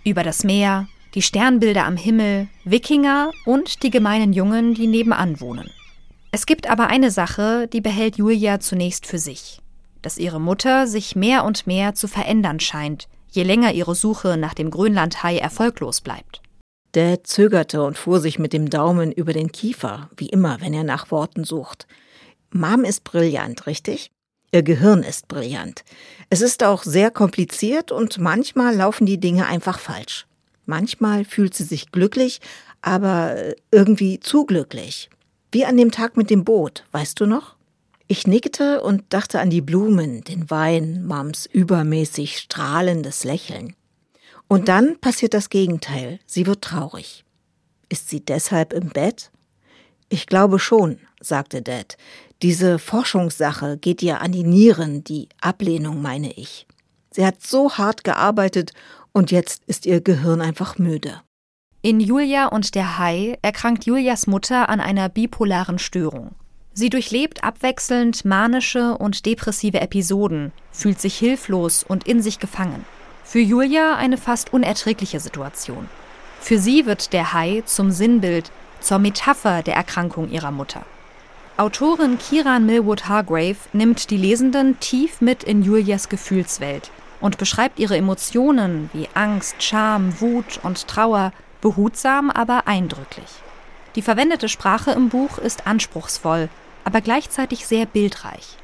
Über 0.06 0.24
das 0.24 0.44
Meer, 0.44 0.88
die 1.16 1.22
Sternbilder 1.22 1.86
am 1.86 1.98
Himmel, 1.98 2.48
Wikinger 2.64 3.32
und 3.46 3.84
die 3.84 3.90
gemeinen 3.90 4.34
Jungen, 4.34 4.74
die 4.74 4.88
nebenan 4.88 5.40
wohnen. 5.42 5.70
Es 6.36 6.48
gibt 6.48 6.68
aber 6.68 6.88
eine 6.88 7.12
Sache, 7.12 7.68
die 7.68 7.80
behält 7.80 8.18
Julia 8.18 8.60
zunächst 8.60 9.06
für 9.06 9.20
sich, 9.20 9.62
dass 10.02 10.18
ihre 10.18 10.42
Mutter 10.42 10.88
sich 10.88 11.16
mehr 11.16 11.44
und 11.44 11.68
mehr 11.68 11.94
zu 11.94 12.08
verändern 12.08 12.60
scheint, 12.60 13.08
je 13.30 13.44
länger 13.44 13.72
ihre 13.74 13.94
Suche 13.94 14.36
nach 14.36 14.56
dem 14.56 14.72
Grönlandhai 14.72 15.38
erfolglos 15.38 16.02
bleibt. 16.02 16.42
Dad 16.94 17.28
zögerte 17.28 17.84
und 17.84 18.00
fuhr 18.00 18.20
sich 18.20 18.40
mit 18.40 18.52
dem 18.52 18.72
Daumen 18.72 19.12
über 19.12 19.32
den 19.32 19.52
Kiefer, 19.52 20.10
wie 20.18 20.26
immer, 20.26 20.60
wenn 20.60 20.74
er 20.74 20.84
nach 20.84 21.12
Worten 21.12 21.44
sucht. 21.44 21.86
Mom 22.50 22.84
ist 22.84 23.04
brillant, 23.04 23.68
richtig? 23.68 24.10
Ihr 24.52 24.64
Gehirn 24.64 25.04
ist 25.04 25.28
brillant. 25.28 25.84
Es 26.32 26.42
ist 26.42 26.64
auch 26.64 26.82
sehr 26.82 27.12
kompliziert 27.12 27.92
und 27.92 28.18
manchmal 28.18 28.76
laufen 28.76 29.06
die 29.06 29.20
Dinge 29.20 29.46
einfach 29.46 29.78
falsch. 29.78 30.26
Manchmal 30.66 31.26
fühlt 31.26 31.54
sie 31.54 31.64
sich 31.64 31.92
glücklich, 31.92 32.42
aber 32.82 33.36
irgendwie 33.70 34.20
zu 34.20 34.48
glücklich. 34.48 35.12
Wie 35.54 35.66
an 35.66 35.78
dem 35.78 35.92
Tag 35.92 36.18
mit 36.18 36.32
dem 36.32 36.44
Boot, 36.46 36.84
weißt 36.94 37.20
du 37.20 37.28
noch? 37.28 37.56
Ich 38.08 38.26
nickte 38.26 38.82
und 38.82 39.04
dachte 39.10 39.40
an 39.40 39.52
die 39.52 39.62
Blumen, 39.62 40.24
den 40.24 40.50
Wein, 40.50 41.06
Mams 41.06 41.46
übermäßig 41.46 42.40
strahlendes 42.40 43.24
Lächeln. 43.24 43.76
Und 44.48 44.68
dann 44.68 45.00
passiert 45.00 45.36
das 45.36 45.52
Gegenteil. 45.52 46.20
Sie 46.26 46.48
wird 46.48 46.64
traurig. 46.64 47.24
Ist 47.88 48.10
sie 48.10 48.26
deshalb 48.26 48.74
im 48.74 48.90
Bett? 48.90 49.30
Ich 50.10 50.26
glaube 50.26 50.58
schon, 50.58 50.98
sagte 51.22 51.62
Dad. 51.62 51.98
Diese 52.42 52.80
Forschungssache 52.80 53.78
geht 53.78 54.02
ihr 54.02 54.22
an 54.22 54.32
die 54.32 54.44
Nieren, 54.44 55.04
die 55.04 55.30
Ablehnung 55.40 56.02
meine 56.02 56.34
ich. 56.34 56.66
Sie 57.12 57.24
hat 57.24 57.44
so 57.44 57.78
hart 57.78 58.04
gearbeitet 58.04 58.72
und 59.12 59.30
jetzt 59.30 59.62
ist 59.68 59.86
ihr 59.86 60.02
Gehirn 60.02 60.42
einfach 60.42 60.80
müde. 60.80 61.22
In 61.86 62.00
Julia 62.00 62.46
und 62.46 62.76
der 62.76 62.98
Hai 62.98 63.38
erkrankt 63.42 63.84
Julias 63.84 64.26
Mutter 64.26 64.70
an 64.70 64.80
einer 64.80 65.10
bipolaren 65.10 65.80
Störung. 65.80 66.32
Sie 66.74 66.90
durchlebt 66.90 67.44
abwechselnd 67.44 68.24
manische 68.24 68.98
und 68.98 69.26
depressive 69.26 69.82
Episoden, 69.82 70.54
fühlt 70.72 71.02
sich 71.02 71.18
hilflos 71.18 71.84
und 71.86 72.08
in 72.08 72.22
sich 72.22 72.40
gefangen. 72.40 72.86
Für 73.26 73.42
Julia 73.42 73.98
eine 73.98 74.16
fast 74.16 74.54
unerträgliche 74.54 75.20
Situation. 75.20 75.90
Für 76.40 76.58
sie 76.58 76.86
wird 76.86 77.12
der 77.12 77.34
Hai 77.34 77.64
zum 77.66 77.92
Sinnbild, 77.92 78.50
zur 78.80 79.00
Metapher 79.00 79.62
der 79.62 79.76
Erkrankung 79.76 80.32
ihrer 80.32 80.52
Mutter. 80.52 80.86
Autorin 81.58 82.18
Kiran 82.18 82.66
Millwood 82.66 83.10
Hargrave 83.10 83.58
nimmt 83.74 84.10
die 84.10 84.16
Lesenden 84.16 84.80
tief 84.80 85.20
mit 85.20 85.44
in 85.44 85.64
Julias 85.64 86.08
Gefühlswelt 86.08 86.92
und 87.20 87.38
beschreibt 87.38 87.78
ihre 87.78 87.98
Emotionen 87.98 88.90
wie 88.94 89.10
Angst, 89.16 89.62
Scham, 89.62 90.22
Wut 90.22 90.62
und 90.64 90.88
Trauer 90.88 91.34
behutsam, 91.64 92.30
aber 92.30 92.68
eindrücklich. 92.68 93.30
Die 93.96 94.02
verwendete 94.02 94.50
Sprache 94.50 94.92
im 94.92 95.08
Buch 95.08 95.38
ist 95.38 95.66
anspruchsvoll, 95.66 96.50
aber 96.84 97.00
gleichzeitig 97.00 97.66
sehr 97.66 97.86
bildreich. 97.86 98.58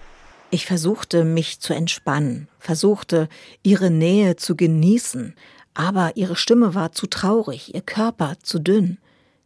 Ich 0.52 0.66
versuchte 0.66 1.24
mich 1.24 1.62
zu 1.62 1.74
entspannen, 1.74 2.50
versuchte 2.60 3.30
ihre 3.64 3.90
Nähe 3.90 4.36
zu 4.36 4.58
genießen, 4.58 5.34
aber 5.74 6.18
ihre 6.18 6.36
Stimme 6.36 6.76
war 6.76 6.92
zu 6.92 7.08
traurig, 7.08 7.74
ihr 7.74 7.82
Körper 7.82 8.34
zu 8.44 8.60
dünn. 8.60 8.98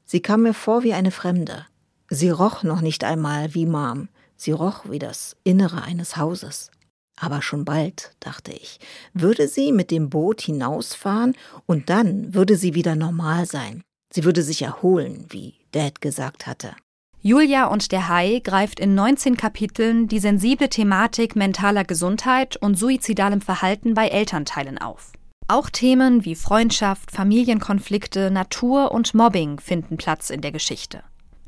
Sie 0.03 0.21
kam 0.21 0.41
mir 0.41 0.55
vor 0.55 0.81
wie 0.81 0.93
eine 0.93 1.11
Fremde. 1.11 1.67
Sie 2.09 2.31
roch 2.31 2.63
noch 2.63 2.81
nicht 2.81 3.03
einmal 3.03 3.53
wie 3.53 3.67
Mom, 3.67 4.09
sie 4.35 4.51
roch 4.51 4.85
wie 4.89 4.99
das 4.99 5.35
Innere 5.43 5.83
eines 5.83 6.17
Hauses. 6.17 6.71
Aber 7.19 7.41
schon 7.41 7.65
bald, 7.65 8.15
dachte 8.19 8.51
ich, 8.51 8.79
würde 9.13 9.47
sie 9.47 9.71
mit 9.71 9.91
dem 9.91 10.09
Boot 10.09 10.41
hinausfahren 10.41 11.35
und 11.65 11.89
dann 11.89 12.33
würde 12.33 12.55
sie 12.57 12.73
wieder 12.73 12.95
normal 12.95 13.45
sein. 13.45 13.83
Sie 14.13 14.23
würde 14.23 14.43
sich 14.43 14.61
erholen, 14.61 15.25
wie 15.29 15.55
Dad 15.71 16.01
gesagt 16.01 16.47
hatte. 16.47 16.75
Julia 17.21 17.67
und 17.67 17.93
der 17.93 18.09
Hai 18.09 18.41
greift 18.43 18.79
in 18.79 18.95
19 18.95 19.37
Kapiteln 19.37 20.09
die 20.09 20.19
sensible 20.19 20.67
Thematik 20.67 21.37
mentaler 21.37 21.85
Gesundheit 21.85 22.57
und 22.57 22.77
suizidalem 22.77 23.39
Verhalten 23.39 23.93
bei 23.93 24.09
Elternteilen 24.09 24.77
auf. 24.77 25.13
Auch 25.47 25.69
Themen 25.69 26.25
wie 26.25 26.35
Freundschaft, 26.35 27.11
Familienkonflikte, 27.11 28.29
Natur 28.29 28.91
und 28.91 29.13
Mobbing 29.13 29.59
finden 29.59 29.97
Platz 29.97 30.29
in 30.29 30.41
der 30.41 30.51
Geschichte. 30.51 31.03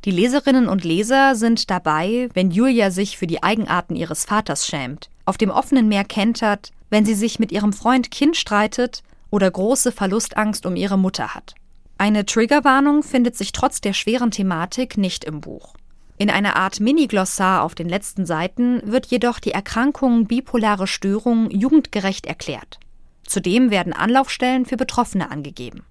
Die 0.06 0.12
Leserinnen 0.12 0.68
und 0.68 0.84
Leser 0.84 1.36
sind 1.36 1.70
dabei, 1.70 2.30
wenn 2.34 2.52
Julia 2.52 2.92
sich 2.92 3.18
für 3.18 3.28
die 3.28 3.44
Eigenarten 3.44 3.96
ihres 3.96 4.24
Vaters 4.26 4.68
schämt, 4.68 5.10
auf 5.26 5.38
dem 5.38 5.50
offenen 5.50 5.88
Meer 5.88 6.04
kentert, 6.04 6.72
wenn 6.90 7.06
sie 7.06 7.16
sich 7.16 7.40
mit 7.40 7.52
ihrem 7.52 7.74
Freund 7.74 8.12
Kind 8.12 8.38
streitet 8.38 9.04
oder 9.30 9.50
große 9.50 9.92
Verlustangst 9.92 10.66
um 10.66 10.76
ihre 10.76 10.98
Mutter 10.98 11.34
hat. 11.36 11.56
Eine 11.98 12.26
Triggerwarnung 12.26 13.04
findet 13.04 13.36
sich 13.36 13.52
trotz 13.52 13.82
der 13.82 13.94
schweren 13.94 14.32
Thematik 14.32 14.98
nicht 14.98 15.24
im 15.24 15.42
Buch. 15.42 15.76
In 16.18 16.30
einer 16.30 16.56
Art 16.56 16.80
Mini-Glossar 16.80 17.64
auf 17.64 17.76
den 17.76 17.90
letzten 17.90 18.26
Seiten 18.26 18.82
wird 18.86 19.08
jedoch 19.08 19.40
die 19.40 19.52
Erkrankung 19.52 20.26
bipolare 20.26 20.88
Störung 20.88 21.50
jugendgerecht 21.52 22.26
erklärt. 22.26 22.80
Zudem 23.26 23.72
werden 23.72 23.92
Anlaufstellen 23.92 24.66
für 24.66 24.78
Betroffene 24.78 25.32
angegeben. 25.32 25.84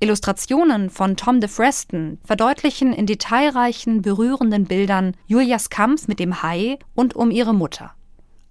Illustrationen 0.00 0.90
von 0.90 1.16
Tom 1.16 1.40
de 1.40 1.48
Freston 1.48 2.18
verdeutlichen 2.24 2.92
in 2.92 3.06
detailreichen, 3.06 4.02
berührenden 4.02 4.66
Bildern 4.66 5.16
Julias 5.26 5.70
Kampf 5.70 6.08
mit 6.08 6.20
dem 6.20 6.42
Hai 6.42 6.78
und 6.94 7.16
um 7.16 7.30
ihre 7.30 7.54
Mutter. 7.54 7.94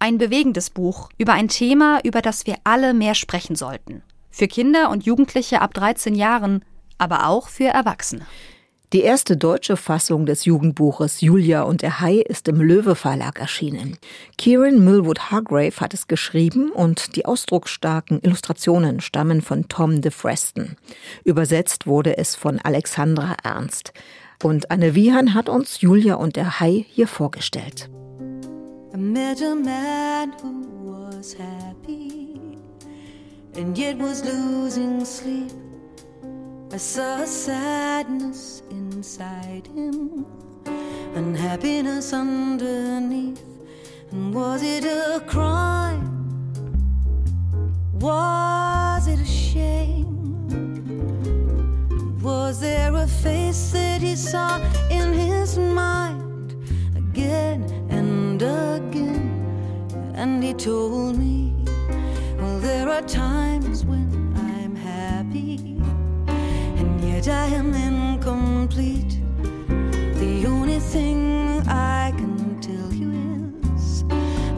Ein 0.04 0.18
bewegendes 0.18 0.70
Buch 0.70 1.08
über 1.18 1.32
ein 1.32 1.48
Thema, 1.48 2.02
über 2.04 2.22
das 2.22 2.46
wir 2.46 2.58
alle 2.66 2.94
mehr 2.94 3.16
sprechen 3.16 3.56
sollten. 3.56 4.04
Für 4.32 4.50
Kinder 4.50 4.90
und 4.90 5.06
Jugendliche 5.06 5.62
ab 5.62 5.74
13 5.74 6.14
Jahren, 6.14 6.66
aber 6.98 7.30
auch 7.30 7.48
für 7.48 7.68
Erwachsene. 7.68 8.26
Die 8.92 9.00
erste 9.00 9.38
deutsche 9.38 9.78
Fassung 9.78 10.26
des 10.26 10.44
Jugendbuches 10.44 11.22
Julia 11.22 11.62
und 11.62 11.84
der 11.84 12.02
Hai 12.02 12.16
ist 12.18 12.50
im 12.50 12.60
Löwe 12.60 12.96
Verlag 12.96 13.40
erschienen. 13.40 13.98
Kieran 14.38 14.84
Millwood 14.84 15.32
Hargrave 15.32 15.80
hat 15.80 15.94
es 15.94 16.08
geschrieben 16.08 16.70
und 16.70 17.16
die 17.16 17.26
ausdrucksstarken 17.26 18.20
Illustrationen 18.24 19.00
stammen 19.00 19.42
von 19.42 19.70
Tom 19.70 20.02
de 20.02 20.12
Freston. 20.12 20.76
Übersetzt 21.24 21.88
wurde 21.88 22.18
es 22.18 22.36
von 22.36 22.60
Alexandra 22.60 23.38
Ernst. 23.42 23.94
Und 24.44 24.70
Anne 24.70 24.96
Wiehan 24.96 25.34
hat 25.34 25.48
uns 25.48 25.80
Julia 25.80 26.16
und 26.16 26.36
der 26.36 26.60
Hai 26.60 26.86
hier 26.90 27.08
vorgestellt. 27.08 27.90
I 28.94 28.98
met 28.98 29.42
a 29.42 29.56
man 29.56 30.34
who 30.34 30.62
was 30.84 31.34
happy 31.34 32.60
and 33.56 33.76
yet 33.76 33.98
was 33.98 34.24
losing 34.24 35.04
sleep. 35.04 35.52
I 36.72 36.78
saw 36.78 37.26
sadness 37.26 38.62
inside 38.70 39.66
him 39.66 40.28
unhappiness 41.16 42.14
underneath. 42.14 43.44
And 44.12 44.32
was 44.32 44.62
it 44.62 44.86
a 44.86 45.20
crime? 45.26 46.06
Was 47.94 49.08
it 49.08 49.20
a 49.20 49.26
shame? 49.26 50.60
Was 52.22 52.60
there 52.60 52.96
a 52.96 53.08
face 53.08 53.72
that 53.72 54.02
he 54.02 54.16
saw 54.16 54.60
in 54.92 55.14
his 55.14 55.58
mind 55.58 56.56
again 56.96 57.64
and 57.90 58.23
again? 58.42 60.12
And 60.16 60.44
he 60.44 60.54
told 60.54 61.18
me, 61.18 61.54
Well, 62.38 62.60
there 62.60 62.90
are 62.90 63.02
times 63.02 63.86
when 63.86 64.08
I'm 64.36 64.76
happy, 64.76 65.58
and 66.80 67.02
yet 67.04 67.28
I 67.28 67.46
am 67.48 67.74
incomplete. 67.74 69.20
The 70.22 70.46
only 70.48 70.80
thing 70.80 71.62
I 71.68 72.14
can 72.18 72.60
tell 72.62 72.94
you 72.94 73.12
is 73.76 74.04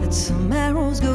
that 0.02 0.14
some 0.14 0.52
arrows 0.54 1.00
go 1.00 1.15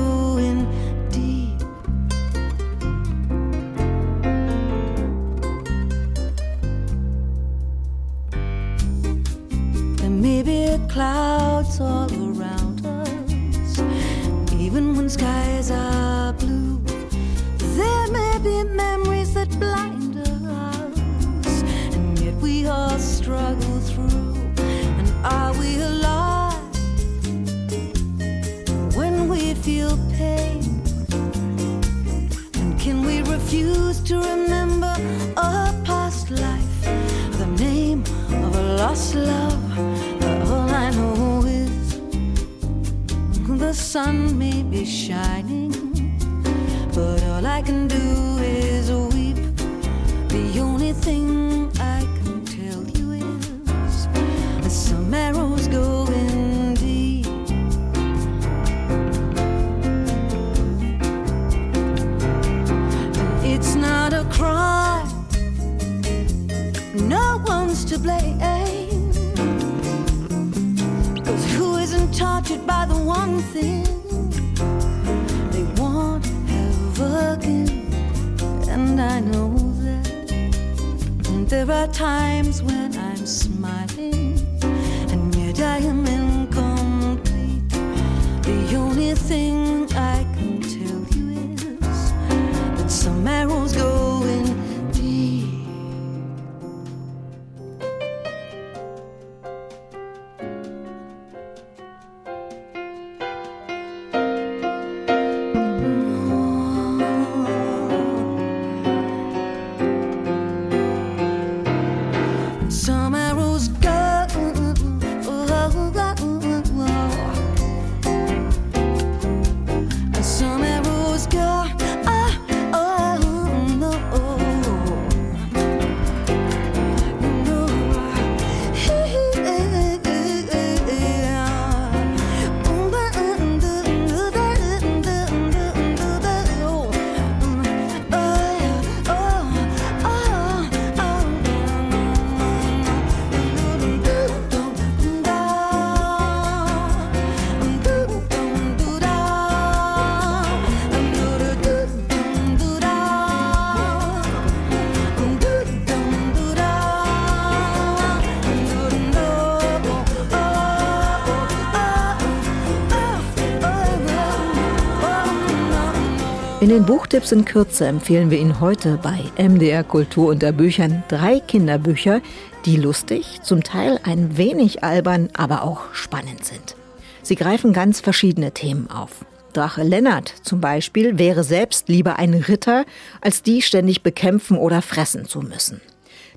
den 166.70 166.86
Buchtipps 166.86 167.32
in 167.32 167.44
Kürze 167.44 167.88
empfehlen 167.88 168.30
wir 168.30 168.38
Ihnen 168.38 168.60
heute 168.60 168.96
bei 169.02 169.24
MDR 169.36 169.82
Kultur 169.82 170.28
unter 170.28 170.52
Büchern 170.52 171.02
drei 171.08 171.40
Kinderbücher, 171.40 172.20
die 172.64 172.76
lustig, 172.76 173.40
zum 173.42 173.64
Teil 173.64 173.98
ein 174.04 174.36
wenig 174.36 174.84
albern, 174.84 175.30
aber 175.36 175.64
auch 175.64 175.92
spannend 175.94 176.44
sind. 176.44 176.76
Sie 177.22 177.34
greifen 177.34 177.72
ganz 177.72 178.00
verschiedene 178.00 178.52
Themen 178.52 178.88
auf. 178.88 179.24
Drache 179.52 179.82
Lennart 179.82 180.32
zum 180.42 180.60
Beispiel 180.60 181.18
wäre 181.18 181.42
selbst 181.42 181.88
lieber 181.88 182.20
ein 182.20 182.34
Ritter, 182.34 182.84
als 183.20 183.42
die 183.42 183.62
ständig 183.62 184.04
bekämpfen 184.04 184.56
oder 184.56 184.80
fressen 184.80 185.24
zu 185.24 185.40
müssen. 185.40 185.80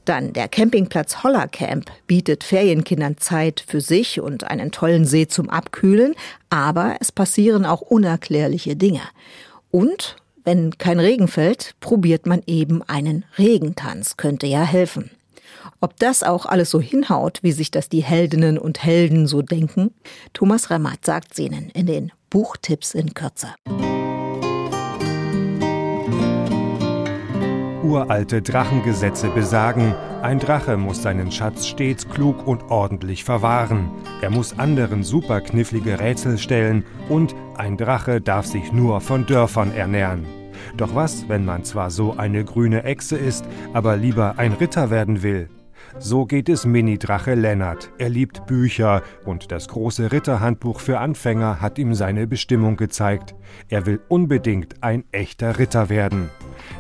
Dann 0.04 0.34
der 0.34 0.48
Campingplatz 0.48 1.22
Hollercamp 1.22 1.91
bietet 2.08 2.43
Ferienkindern 2.43 3.17
Zeit 3.17 3.63
für 3.67 3.82
sich 3.82 4.19
und 4.19 4.46
einen 4.46 4.72
tollen 4.72 5.06
See 5.06 5.28
zum 5.28 5.52
Abkühlen, 5.52 6.15
aber 6.50 6.96
es 7.02 7.12
passieren 7.12 7.65
auch 7.67 7.82
unerklärliche 7.82 8.76
Dinge. 8.76 9.02
Und 9.69 10.15
wenn 10.43 10.77
kein 10.77 10.99
Regen 10.99 11.27
fällt, 11.27 11.75
probiert 11.79 12.25
man 12.25 12.41
eben 12.45 12.82
einen 12.84 13.25
Regentanz, 13.38 14.17
könnte 14.17 14.47
ja 14.47 14.63
helfen. 14.63 15.12
Ob 15.79 15.97
das 15.99 16.23
auch 16.23 16.45
alles 16.45 16.69
so 16.69 16.82
hinhaut, 16.82 17.39
wie 17.41 17.51
sich 17.51 17.71
das 17.71 17.89
die 17.89 18.03
Heldinnen 18.03 18.58
und 18.58 18.84
Helden 18.84 19.27
so 19.27 19.41
denken? 19.41 19.93
Thomas 20.34 20.69
Remmert 20.69 21.06
sagt 21.06 21.38
Ihnen 21.39 21.69
in 21.71 21.86
den 21.86 22.12
Buchtipps 22.29 22.93
in 22.93 23.13
Kürze. 23.13 23.53
Uralte 27.93 28.41
Drachengesetze 28.41 29.29
besagen, 29.29 29.93
ein 30.23 30.39
Drache 30.39 30.77
muss 30.77 31.03
seinen 31.03 31.32
Schatz 31.32 31.67
stets 31.67 32.10
klug 32.10 32.47
und 32.47 32.63
ordentlich 32.71 33.23
verwahren. 33.23 33.91
Er 34.19 34.32
muss 34.32 34.58
anderen 34.58 35.03
superknifflige 35.03 35.99
Rätsel 35.99 36.39
stellen 36.39 36.86
und 37.08 37.36
ein 37.56 37.77
Drache 37.77 38.19
darf 38.19 38.47
sich 38.47 38.71
nur 38.71 38.99
von 38.99 39.27
Dörfern 39.27 39.71
ernähren. 39.75 40.25
Doch 40.75 40.95
was, 40.95 41.29
wenn 41.29 41.45
man 41.45 41.65
zwar 41.65 41.91
so 41.91 42.17
eine 42.17 42.43
grüne 42.43 42.84
Echse 42.84 43.15
ist, 43.15 43.45
aber 43.73 43.95
lieber 43.95 44.39
ein 44.39 44.53
Ritter 44.53 44.89
werden 44.89 45.21
will? 45.21 45.49
So 45.99 46.25
geht 46.25 46.49
es 46.49 46.65
Mini-Drache 46.65 47.36
Lennart. 47.36 47.91
Er 47.97 48.10
liebt 48.10 48.45
Bücher 48.47 49.03
und 49.25 49.51
das 49.51 49.67
große 49.67 50.12
Ritterhandbuch 50.12 50.79
für 50.79 50.99
Anfänger 50.99 51.62
hat 51.62 51.77
ihm 51.77 51.93
seine 51.93 52.25
Bestimmung 52.27 52.77
gezeigt. 52.77 53.36
Er 53.69 53.86
will 53.86 54.01
unbedingt 54.10 54.84
ein 54.84 55.03
echter 55.12 55.60
Ritter 55.60 55.89
werden. 55.89 56.29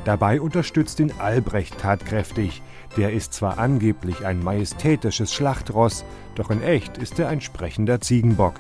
Dabei 0.03 0.41
unterstützt 0.41 0.99
ihn 0.99 1.13
Albrecht 1.19 1.77
tatkräftig. 1.77 2.61
Der 2.97 3.13
ist 3.13 3.33
zwar 3.33 3.59
angeblich 3.59 4.25
ein 4.25 4.43
majestätisches 4.43 5.33
Schlachtross, 5.33 6.03
doch 6.35 6.49
in 6.49 6.63
echt 6.63 6.97
ist 6.97 7.19
er 7.19 7.29
ein 7.29 7.41
sprechender 7.41 8.01
Ziegenbock. 8.01 8.55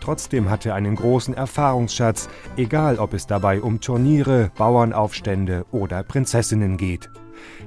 Trotzdem 0.00 0.48
hat 0.48 0.64
er 0.64 0.74
einen 0.74 0.94
großen 0.94 1.34
Erfahrungsschatz, 1.34 2.28
egal 2.56 2.98
ob 2.98 3.14
es 3.14 3.26
dabei 3.26 3.60
um 3.60 3.80
Turniere, 3.80 4.50
Bauernaufstände 4.56 5.66
oder 5.70 6.02
Prinzessinnen 6.02 6.76
geht. 6.76 7.10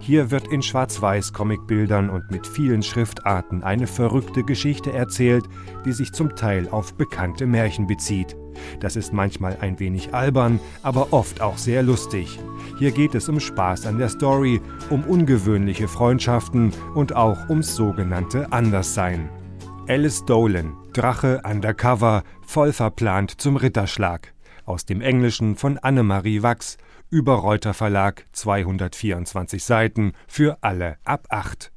Hier 0.03 0.31
wird 0.31 0.47
in 0.47 0.63
Schwarz-Weiß-Comicbildern 0.63 2.09
und 2.09 2.31
mit 2.31 2.47
vielen 2.47 2.81
Schriftarten 2.81 3.63
eine 3.63 3.85
verrückte 3.85 4.43
Geschichte 4.43 4.91
erzählt, 4.91 5.45
die 5.85 5.91
sich 5.91 6.11
zum 6.11 6.35
Teil 6.35 6.67
auf 6.69 6.95
bekannte 6.95 7.45
Märchen 7.45 7.85
bezieht. 7.85 8.35
Das 8.79 8.95
ist 8.95 9.13
manchmal 9.13 9.59
ein 9.61 9.79
wenig 9.79 10.11
albern, 10.11 10.59
aber 10.81 11.13
oft 11.13 11.41
auch 11.41 11.59
sehr 11.59 11.83
lustig. 11.83 12.39
Hier 12.79 12.91
geht 12.91 13.13
es 13.13 13.29
um 13.29 13.39
Spaß 13.39 13.85
an 13.85 13.99
der 13.99 14.09
Story, 14.09 14.59
um 14.89 15.03
ungewöhnliche 15.03 15.87
Freundschaften 15.87 16.73
und 16.95 17.15
auch 17.15 17.47
ums 17.47 17.75
sogenannte 17.75 18.51
Anderssein. 18.51 19.29
Alice 19.87 20.25
Dolan, 20.25 20.73
Drache 20.93 21.41
undercover, 21.43 22.23
voll 22.41 22.73
verplant 22.73 23.39
zum 23.39 23.55
Ritterschlag. 23.55 24.33
Aus 24.65 24.85
dem 24.85 25.01
Englischen 25.01 25.55
von 25.55 25.77
Annemarie 25.77 26.41
Wachs, 26.41 26.77
Überreuter 27.13 27.73
Verlag, 27.73 28.25
224 28.31 29.65
Seiten, 29.65 30.13
für 30.29 30.59
alle 30.61 30.95
ab 31.03 31.27
8. 31.29 31.69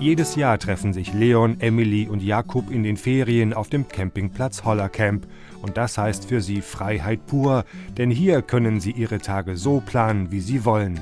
Jedes 0.00 0.34
Jahr 0.34 0.58
treffen 0.58 0.92
sich 0.92 1.14
Leon, 1.14 1.60
Emily 1.60 2.08
und 2.08 2.24
Jakob 2.24 2.72
in 2.72 2.82
den 2.82 2.96
Ferien 2.96 3.54
auf 3.54 3.68
dem 3.68 3.86
Campingplatz 3.86 4.64
Hollercamp. 4.64 5.28
Und 5.62 5.76
das 5.76 5.96
heißt 5.96 6.28
für 6.28 6.40
sie 6.40 6.60
Freiheit 6.60 7.24
pur, 7.28 7.66
denn 7.96 8.10
hier 8.10 8.42
können 8.42 8.80
sie 8.80 8.90
ihre 8.90 9.18
Tage 9.18 9.56
so 9.56 9.80
planen, 9.80 10.32
wie 10.32 10.40
sie 10.40 10.64
wollen. 10.64 10.98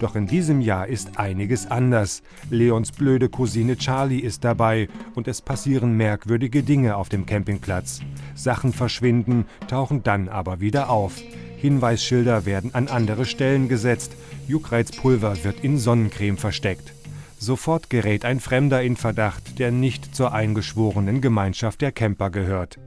Doch 0.00 0.16
in 0.16 0.26
diesem 0.26 0.60
Jahr 0.60 0.86
ist 0.86 1.18
einiges 1.18 1.70
anders. 1.70 2.22
Leons 2.50 2.92
blöde 2.92 3.28
Cousine 3.28 3.76
Charlie 3.76 4.20
ist 4.20 4.44
dabei 4.44 4.88
und 5.14 5.28
es 5.28 5.40
passieren 5.40 5.96
merkwürdige 5.96 6.62
Dinge 6.62 6.96
auf 6.96 7.08
dem 7.08 7.26
Campingplatz. 7.26 8.00
Sachen 8.34 8.72
verschwinden, 8.72 9.46
tauchen 9.68 10.02
dann 10.02 10.28
aber 10.28 10.60
wieder 10.60 10.90
auf. 10.90 11.20
Hinweisschilder 11.56 12.44
werden 12.44 12.74
an 12.74 12.88
andere 12.88 13.24
Stellen 13.24 13.68
gesetzt, 13.68 14.12
Juckreizpulver 14.46 15.44
wird 15.44 15.64
in 15.64 15.78
Sonnencreme 15.78 16.36
versteckt. 16.36 16.92
Sofort 17.38 17.90
gerät 17.90 18.24
ein 18.24 18.40
Fremder 18.40 18.82
in 18.82 18.96
Verdacht, 18.96 19.58
der 19.58 19.70
nicht 19.70 20.14
zur 20.14 20.32
eingeschworenen 20.32 21.20
Gemeinschaft 21.20 21.80
der 21.80 21.92
Camper 21.92 22.30
gehört. 22.30 22.78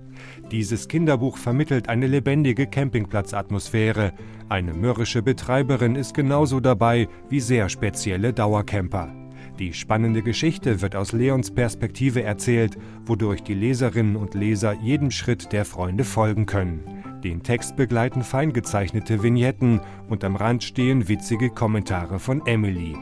Dieses 0.52 0.88
Kinderbuch 0.88 1.38
vermittelt 1.38 1.90
eine 1.90 2.08
lebendige 2.08 2.68
Campingplatzatmosphäre. 2.68 4.14
Eine 4.48 4.74
mürrische 4.74 5.22
Betreiberin 5.22 5.96
ist 5.96 6.14
genauso 6.14 6.62
dabei 6.62 7.10
wie 7.30 7.42
sehr 7.42 7.68
spezielle 7.68 8.32
Dauercamper. 8.32 9.14
Die 9.60 9.74
spannende 9.74 10.22
Geschichte 10.22 10.82
wird 10.82 10.96
aus 10.96 11.12
Leons 11.12 11.52
Perspektive 11.52 12.24
erzählt, 12.24 12.78
wodurch 13.06 13.44
die 13.44 13.56
Leserinnen 13.56 14.16
und 14.16 14.36
Leser 14.36 14.74
jedem 14.74 15.12
Schritt 15.12 15.52
der 15.52 15.66
Freunde 15.66 16.06
folgen 16.06 16.46
können. 16.46 17.04
Den 17.24 17.44
Text 17.44 17.76
begleiten 17.76 18.22
fein 18.22 18.54
gezeichnete 18.54 19.24
Vignetten 19.24 19.82
und 20.08 20.24
am 20.24 20.38
Rand 20.38 20.64
stehen 20.64 21.10
witzige 21.10 21.50
Kommentare 21.50 22.20
von 22.20 22.46
Emily. 22.46 22.96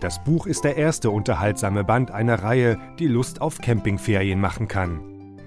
Das 0.00 0.22
Buch 0.22 0.46
ist 0.46 0.62
der 0.62 0.76
erste 0.76 1.10
unterhaltsame 1.10 1.82
Band 1.82 2.10
einer 2.12 2.42
Reihe, 2.42 2.78
die 2.98 3.08
Lust 3.08 3.40
auf 3.40 3.58
Campingferien 3.58 4.40
machen 4.40 4.68
kann. 4.68 5.00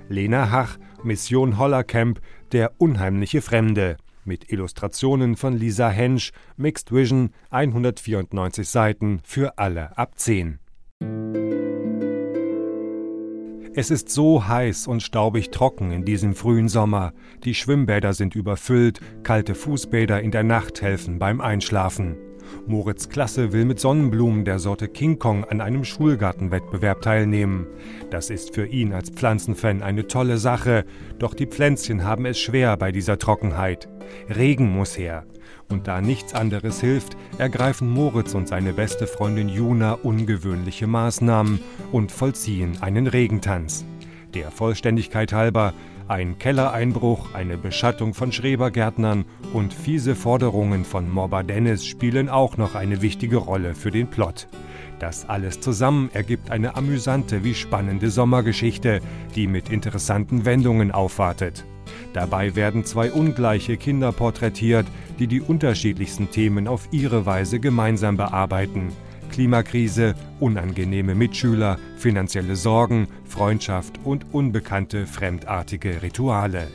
Lena 0.10 0.52
Hach, 0.52 0.78
Mission 1.06 1.58
Hollercamp, 1.58 2.20
Der 2.52 2.74
unheimliche 2.78 3.42
Fremde, 3.42 3.98
mit 4.26 4.52
Illustrationen 4.52 5.36
von 5.36 5.56
Lisa 5.56 5.90
Hensch, 5.90 6.32
Mixed 6.58 6.92
Vision, 6.92 7.30
194 7.52 8.68
Seiten 8.68 9.22
für 9.24 9.58
alle 9.58 9.98
ab 9.98 10.14
10. 10.18 10.60
Es 13.78 13.92
ist 13.92 14.10
so 14.10 14.48
heiß 14.48 14.88
und 14.88 15.04
staubig 15.04 15.52
trocken 15.52 15.92
in 15.92 16.06
diesem 16.06 16.34
frühen 16.34 16.70
Sommer. 16.70 17.12
Die 17.44 17.54
Schwimmbäder 17.54 18.14
sind 18.14 18.34
überfüllt, 18.34 19.02
kalte 19.24 19.54
Fußbäder 19.54 20.22
in 20.22 20.32
der 20.32 20.44
Nacht 20.44 20.82
helfen 20.82 21.20
beim 21.20 21.42
Einschlafen. 21.42 22.16
Moritz 22.68 23.10
Klasse 23.10 23.54
will 23.54 23.66
mit 23.66 23.80
Sonnenblumen 23.80 24.46
der 24.46 24.60
Sorte 24.60 24.88
King 24.88 25.20
Kong 25.20 25.44
an 25.46 25.62
einem 25.62 25.84
Schulgartenwettbewerb 25.84 27.02
teilnehmen. 27.02 27.68
Das 28.10 28.30
ist 28.30 28.56
für 28.56 28.66
ihn 28.66 28.94
als 28.94 29.10
Pflanzenfan 29.10 29.82
eine 29.82 30.08
tolle 30.08 30.38
Sache, 30.38 30.86
doch 31.20 31.34
die 31.34 31.48
Pflänzchen 31.48 32.04
haben 32.04 32.26
es 32.26 32.40
schwer 32.40 32.78
bei 32.78 32.92
dieser 32.92 33.18
Trockenheit. 33.18 33.88
Regen 34.30 34.72
muss 34.72 34.98
her. 34.98 35.26
Und 35.70 35.88
da 35.88 36.02
nichts 36.02 36.34
anderes 36.34 36.80
hilft, 36.80 37.18
ergreifen 37.38 37.90
Moritz 37.90 38.34
und 38.34 38.48
seine 38.48 38.74
beste 38.74 39.08
Freundin 39.08 39.50
Juna 39.50 39.94
ungewöhnliche 39.94 40.88
Maßnahmen 40.88 41.60
und 41.92 42.12
vollziehen 42.12 42.78
einen 42.82 43.08
Regentanz. 43.08 43.86
Der 44.34 44.52
Vollständigkeit 44.52 45.34
halber 45.34 45.74
ein 46.08 46.38
Kellereinbruch, 46.38 47.34
eine 47.34 47.58
Beschattung 47.58 48.14
von 48.14 48.32
Schrebergärtnern 48.32 49.26
und 49.54 49.74
fiese 49.74 50.16
Forderungen 50.16 50.86
von 50.86 51.10
Mobber 51.10 51.44
Dennis 51.44 51.86
spielen 51.86 52.30
auch 52.30 52.58
noch 52.58 52.76
eine 52.76 53.02
wichtige 53.02 53.38
Rolle 53.38 53.74
für 53.74 53.92
den 53.92 54.08
Plot. 54.08 54.48
Das 55.00 55.28
alles 55.28 55.60
zusammen 55.62 56.10
ergibt 56.14 56.52
eine 56.52 56.76
amüsante 56.76 57.44
wie 57.44 57.54
spannende 57.54 58.10
Sommergeschichte, 58.10 59.02
die 59.36 59.48
mit 59.48 59.70
interessanten 59.70 60.46
Wendungen 60.46 60.92
aufwartet. 60.92 61.66
Dabei 62.14 62.56
werden 62.56 62.86
zwei 62.86 63.12
ungleiche 63.12 63.76
Kinder 63.76 64.12
porträtiert, 64.12 64.86
die 65.20 65.28
die 65.28 65.42
unterschiedlichsten 65.42 66.32
Themen 66.32 66.68
auf 66.68 66.88
ihre 66.92 67.26
Weise 67.26 67.60
gemeinsam 67.60 68.16
bearbeiten. 68.16 68.90
Klimakrise, 69.36 70.16
unangenehme 70.40 71.14
Mitschüler, 71.14 71.78
finanzielle 71.98 72.56
Sorgen, 72.56 73.10
Freundschaft 73.26 74.00
und 74.06 74.34
unbekannte 74.34 75.06
fremdartige 75.06 76.02
Rituale. 76.02 76.70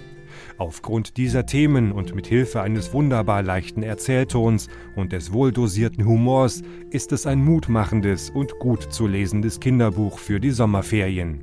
Aufgrund 0.58 1.16
dieser 1.16 1.46
Themen 1.46 1.90
und 1.90 2.14
mit 2.14 2.26
Hilfe 2.26 2.60
eines 2.60 2.92
wunderbar 2.92 3.42
leichten 3.42 3.82
Erzähltons 3.82 4.68
und 4.94 5.12
des 5.12 5.32
wohldosierten 5.32 6.04
Humors 6.04 6.60
ist 6.90 7.12
es 7.12 7.26
ein 7.26 7.42
mutmachendes 7.42 8.28
und 8.28 8.52
gut 8.58 8.92
zu 8.92 9.06
lesendes 9.06 9.58
Kinderbuch 9.60 10.18
für 10.18 10.38
die 10.38 10.50
Sommerferien. 10.50 11.40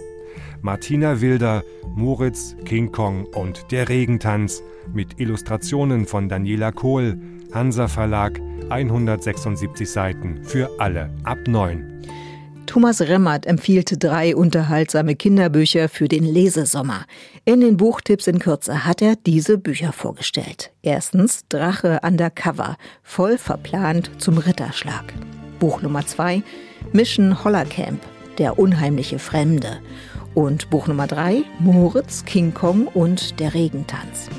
Martina 0.61 1.19
Wilder, 1.19 1.63
Moritz, 1.95 2.55
King 2.63 2.91
Kong 2.91 3.25
und 3.33 3.71
der 3.71 3.89
Regentanz 3.89 4.61
mit 4.93 5.19
Illustrationen 5.19 6.05
von 6.05 6.29
Daniela 6.29 6.71
Kohl, 6.71 7.17
Hansa 7.53 7.87
Verlag, 7.87 8.39
176 8.69 9.89
Seiten 9.89 10.43
für 10.43 10.69
alle 10.79 11.09
ab 11.23 11.37
9. 11.47 12.01
Thomas 12.65 13.01
Remmert 13.01 13.45
empfiehlt 13.45 14.03
drei 14.03 14.35
unterhaltsame 14.35 15.15
Kinderbücher 15.15 15.87
für 15.87 16.09
den 16.09 16.25
Lesesommer. 16.25 17.05
In 17.45 17.61
den 17.61 17.77
Buchtipps 17.77 18.27
in 18.27 18.39
Kürze 18.39 18.85
hat 18.85 19.01
er 19.01 19.15
diese 19.15 19.57
Bücher 19.57 19.93
vorgestellt. 19.93 20.71
Erstens 20.81 21.47
Drache 21.47 22.01
Undercover, 22.03 22.75
voll 23.03 23.37
verplant 23.37 24.11
zum 24.17 24.37
Ritterschlag. 24.37 25.13
Buch 25.59 25.81
Nummer 25.81 26.05
zwei 26.05 26.43
Mission 26.91 27.43
Hollercamp, 27.43 28.01
der 28.37 28.59
unheimliche 28.59 29.17
Fremde. 29.17 29.79
Und 30.33 30.69
Buch 30.69 30.87
Nummer 30.87 31.07
drei 31.07 31.43
Moritz, 31.59 32.25
King 32.25 32.53
Kong 32.53 32.87
und 32.87 33.39
der 33.39 33.53
Regentanz. 33.53 34.29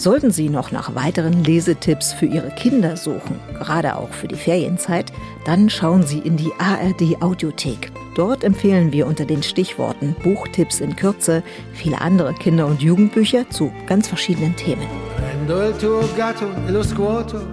Sollten 0.00 0.30
Sie 0.30 0.48
noch 0.48 0.72
nach 0.72 0.94
weiteren 0.94 1.44
Lesetipps 1.44 2.14
für 2.14 2.24
Ihre 2.24 2.48
Kinder 2.48 2.96
suchen, 2.96 3.38
gerade 3.58 3.96
auch 3.96 4.08
für 4.08 4.28
die 4.28 4.34
Ferienzeit, 4.34 5.12
dann 5.44 5.68
schauen 5.68 6.04
Sie 6.04 6.20
in 6.20 6.38
die 6.38 6.50
ARD 6.58 7.20
Audiothek. 7.20 7.92
Dort 8.14 8.42
empfehlen 8.42 8.92
wir 8.92 9.06
unter 9.06 9.26
den 9.26 9.42
Stichworten 9.42 10.16
Buchtipps 10.22 10.80
in 10.80 10.96
Kürze 10.96 11.42
viele 11.74 12.00
andere 12.00 12.32
Kinder- 12.32 12.66
und 12.66 12.80
Jugendbücher 12.80 13.50
zu 13.50 13.70
ganz 13.86 14.08
verschiedenen 14.08 14.56
Themen. 14.56 14.88
Prendo 15.18 15.68
il 15.68 15.76
tuo 15.76 16.00
gatto 16.16 16.46
e 16.66 16.70
lo 16.70 16.82
scuoto 16.82 17.46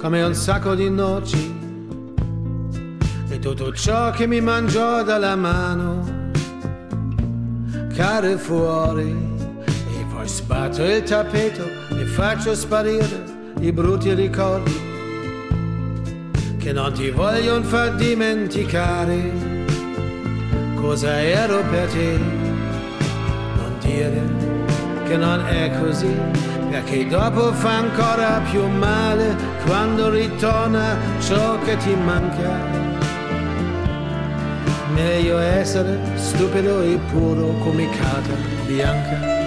come 0.00 0.22
un 0.22 0.34
sacco 0.34 0.74
di 0.74 0.88
noci 0.88 1.54
e 3.28 3.38
tutto 3.40 3.74
ciò 3.74 4.10
che 4.10 4.26
mi 4.26 4.40
mangiò 4.40 5.04
dalla 5.04 5.36
mano 5.36 6.02
cade 7.94 8.38
fuori 8.38 9.49
poi 10.20 10.28
sbatto 10.28 10.84
il 10.84 11.02
tappeto 11.02 11.64
e 11.96 12.04
faccio 12.04 12.54
sparire 12.54 13.24
i 13.60 13.72
brutti 13.72 14.12
ricordi 14.12 14.78
che 16.58 16.74
non 16.74 16.92
ti 16.92 17.08
vogliono 17.08 17.64
far 17.64 17.94
dimenticare 17.94 19.32
cosa 20.74 21.22
ero 21.22 21.62
per 21.70 21.88
te. 21.88 22.18
Non 23.56 23.78
dire 23.80 24.20
che 25.06 25.16
non 25.16 25.40
è 25.46 25.70
così, 25.80 26.14
perché 26.68 27.06
dopo 27.06 27.54
fa 27.54 27.78
ancora 27.78 28.42
più 28.50 28.66
male 28.66 29.34
quando 29.64 30.10
ritorna 30.10 30.98
ciò 31.20 31.58
che 31.60 31.78
ti 31.78 31.94
manca. 31.94 32.78
Meglio 34.92 35.38
essere 35.38 35.98
stupido 36.16 36.82
e 36.82 36.98
puro 37.10 37.54
come 37.62 37.88
carta 37.88 38.34
bianca. 38.66 39.39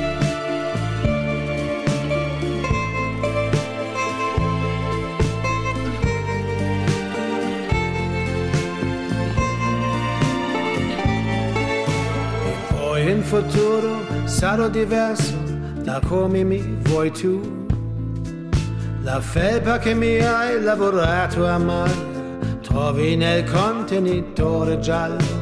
Futuro 13.24 14.02
sarò 14.26 14.68
diverso 14.68 15.34
da 15.82 16.00
come 16.06 16.44
mi 16.44 16.78
vuoi 16.82 17.12
tu. 17.12 17.40
La 19.04 19.20
felpa 19.20 19.80
che 19.80 19.94
mi 19.94 20.18
hai 20.18 20.62
lavorato 20.62 21.46
a 21.46 21.58
mano 21.58 22.12
trovi 22.62 23.16
nel 23.16 23.44
contenitore 23.50 24.80
giallo. 24.80 25.42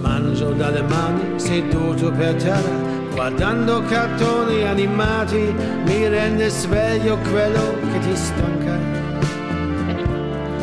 Mangio 0.00 0.50
dalle 0.52 0.82
mani 0.82 1.38
seduto 1.38 2.10
per 2.10 2.34
terra, 2.34 2.76
guardando 3.12 3.82
cartoni 3.82 4.62
animati, 4.62 5.54
mi 5.84 6.08
rende 6.08 6.48
sveglio 6.48 7.18
quello 7.30 7.74
che 7.92 7.98
ti 8.00 8.16
stanca. 8.16 8.78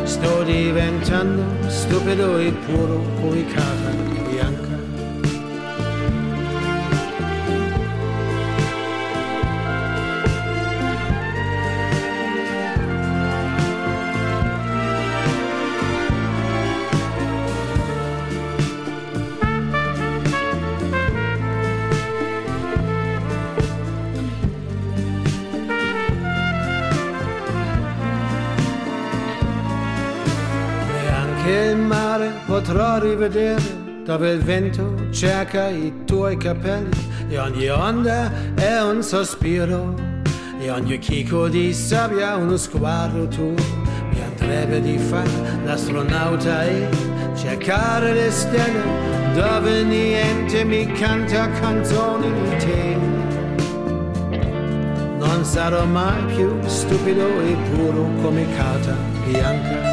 Sto 0.03 0.43
diventando 0.43 1.43
stupido 1.67 2.37
e 2.37 2.51
puro 2.51 3.01
come 3.19 3.45
carta 3.45 3.90
rivedere 33.21 33.61
dove 34.03 34.31
il 34.31 34.41
vento 34.41 34.95
cerca 35.11 35.67
i 35.67 35.93
tuoi 36.05 36.37
capelli. 36.37 36.89
E 37.29 37.37
ogni 37.37 37.69
onda 37.69 38.31
è 38.55 38.81
un 38.81 39.03
sospiro 39.03 39.93
e 40.59 40.69
ogni 40.71 40.97
chicco 40.97 41.47
di 41.47 41.71
sabbia 41.71 42.35
uno 42.35 42.57
sguardo 42.57 43.27
tuo 43.27 43.53
mi 43.53 44.21
andrebbe 44.21 44.81
di 44.81 44.97
fare 44.97 45.29
l'astronauta 45.63 46.65
e 46.65 46.89
cercare 47.35 48.13
le 48.13 48.31
stelle 48.31 49.33
dove 49.33 49.83
niente 49.83 50.63
mi 50.65 50.91
canta 50.91 51.49
canzoni 51.51 52.31
di 52.33 52.57
te. 52.57 52.97
Non 55.19 55.45
sarò 55.45 55.85
mai 55.85 56.25
più 56.33 56.59
stupido 56.65 57.27
e 57.41 57.55
puro 57.69 58.09
come 58.21 58.45
carta 58.55 58.95
bianca 59.25 59.90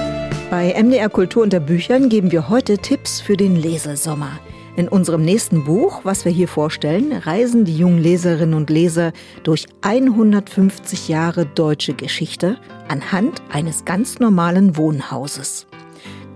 Bei 0.50 0.82
MDR 0.82 1.10
Kultur 1.10 1.42
unter 1.42 1.60
Büchern 1.60 2.08
geben 2.08 2.32
wir 2.32 2.48
heute 2.48 2.78
Tipps 2.78 3.20
für 3.20 3.36
den 3.36 3.54
Lesesommer. 3.54 4.40
In 4.76 4.88
unserem 4.88 5.22
nächsten 5.22 5.64
Buch, 5.64 6.00
was 6.04 6.24
wir 6.24 6.32
hier 6.32 6.48
vorstellen, 6.48 7.12
reisen 7.12 7.66
die 7.66 7.76
jungen 7.76 7.98
Leserinnen 7.98 8.54
und 8.54 8.70
Leser 8.70 9.12
durch 9.42 9.66
150 9.82 11.08
Jahre 11.08 11.44
deutsche 11.44 11.92
Geschichte 11.92 12.56
anhand 12.88 13.42
eines 13.52 13.84
ganz 13.84 14.20
normalen 14.20 14.78
Wohnhauses. 14.78 15.66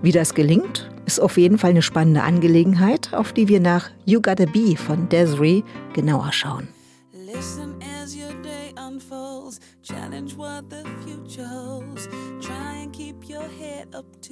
Wie 0.03 0.12
das 0.12 0.35
gelingt, 0.35 0.90
ist 1.07 1.18
auf 1.18 1.38
jeden 1.38 1.57
Fall 1.57 1.70
eine 1.70 1.81
spannende 1.81 2.22
Angelegenheit, 2.22 3.14
auf 3.14 3.33
die 3.33 3.48
wir 3.48 3.61
nach 3.61 3.88
You 4.05 4.20
Gotta 4.20 4.44
Be 4.44 4.77
von 4.77 5.09
Desiree 5.09 5.62
genauer 5.94 6.33
schauen. 6.33 6.68
Listen 7.14 7.77
as 8.03 8.14
your 8.14 8.35
day 8.42 8.75
unfolds, 8.77 9.59
challenge 9.83 10.37
what 10.37 10.64
the 10.68 10.85
future 11.03 11.71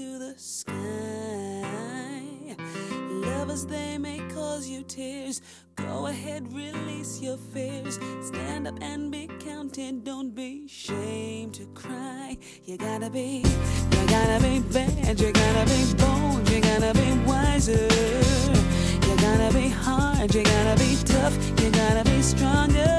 to 0.00 0.18
the 0.18 0.34
sky. 0.38 0.72
Lovers, 3.10 3.66
they 3.66 3.98
may 3.98 4.18
cause 4.34 4.66
you 4.66 4.82
tears. 4.82 5.42
Go 5.76 6.06
ahead, 6.06 6.50
release 6.54 7.20
your 7.20 7.36
fears. 7.36 7.98
Stand 8.22 8.66
up 8.66 8.78
and 8.80 9.12
be 9.12 9.28
counted. 9.40 10.02
Don't 10.04 10.34
be 10.34 10.62
ashamed 10.64 11.52
to 11.56 11.66
cry. 11.74 12.38
You 12.64 12.78
gotta 12.78 13.10
be, 13.10 13.44
you 13.92 14.06
gotta 14.06 14.42
be 14.42 14.60
bad. 14.72 15.20
You 15.20 15.32
gotta 15.32 15.66
be 15.66 15.80
bold. 16.02 16.48
You 16.48 16.62
gotta 16.62 16.94
be 16.94 17.08
wiser. 17.28 17.86
You 19.06 19.16
gotta 19.26 19.52
be 19.52 19.68
hard. 19.68 20.34
You 20.34 20.42
gotta 20.44 20.76
be 20.82 20.96
tough. 21.04 21.36
You 21.60 21.70
gotta 21.72 22.04
be 22.10 22.22
stronger. 22.22 22.98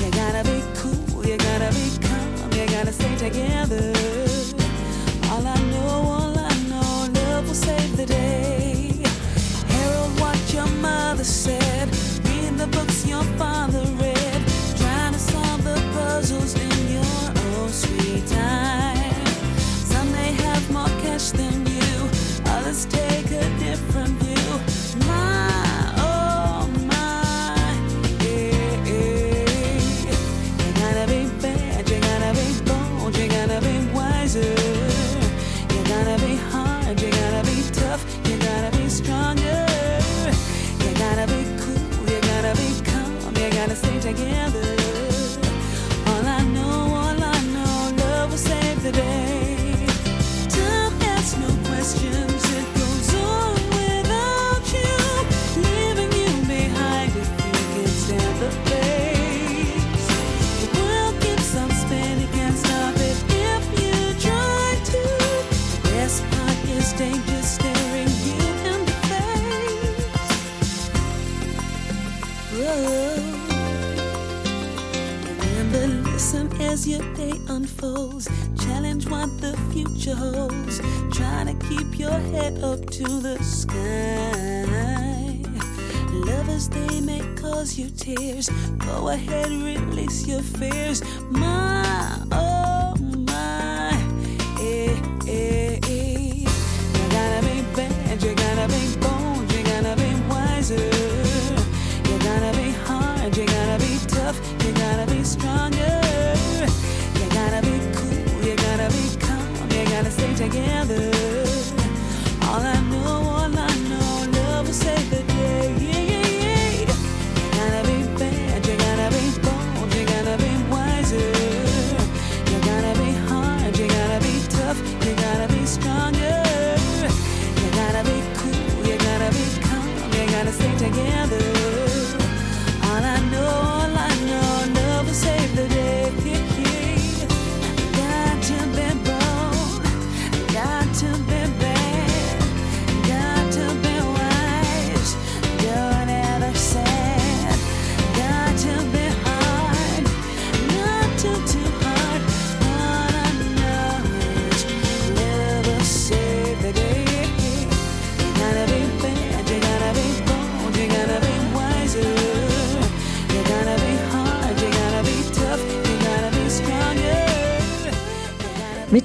You 0.00 0.10
gotta 0.12 0.42
be 0.50 0.62
cool. 0.80 1.26
You 1.26 1.36
gotta 1.36 1.70
be 1.78 1.86
calm. 2.08 2.52
You 2.52 2.66
gotta 2.68 2.92
stay 2.92 3.16
together. 3.16 4.33
Save 7.54 7.96
the 7.96 8.06
day. 8.06 8.90
Harold, 9.68 10.20
what 10.20 10.38
your 10.52 10.66
mother 10.82 11.22
said. 11.22 11.88
Read 12.26 12.58
the 12.58 12.66
books 12.66 13.06
your 13.06 13.22
father 13.38 13.84
read. 14.02 14.40
Trying 14.76 15.12
to 15.12 15.18
solve 15.18 15.62
the 15.62 15.80
puzzles 15.94 16.54
in 16.54 16.88
your 16.88 17.24
own 17.46 17.68
sweet 17.68 18.26
time. 18.26 19.26
Some 19.92 20.10
may 20.12 20.32
have 20.32 20.68
more 20.72 20.92
cash 21.02 21.30
than 21.30 21.66
you, 21.66 22.08
others 22.46 22.86
take 22.86 23.26
a 23.26 23.48
different 23.60 24.23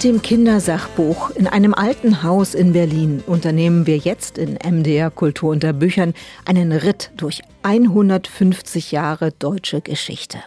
Mit 0.00 0.14
dem 0.14 0.22
Kindersachbuch 0.22 1.28
in 1.32 1.46
einem 1.46 1.74
alten 1.74 2.22
Haus 2.22 2.54
in 2.54 2.72
Berlin 2.72 3.22
unternehmen 3.26 3.86
wir 3.86 3.98
jetzt 3.98 4.38
in 4.38 4.54
MDR 4.54 5.10
Kultur 5.10 5.50
unter 5.50 5.74
Büchern 5.74 6.14
einen 6.46 6.72
Ritt 6.72 7.10
durch 7.18 7.42
150 7.64 8.92
Jahre 8.92 9.30
deutsche 9.30 9.82
Geschichte. 9.82 10.38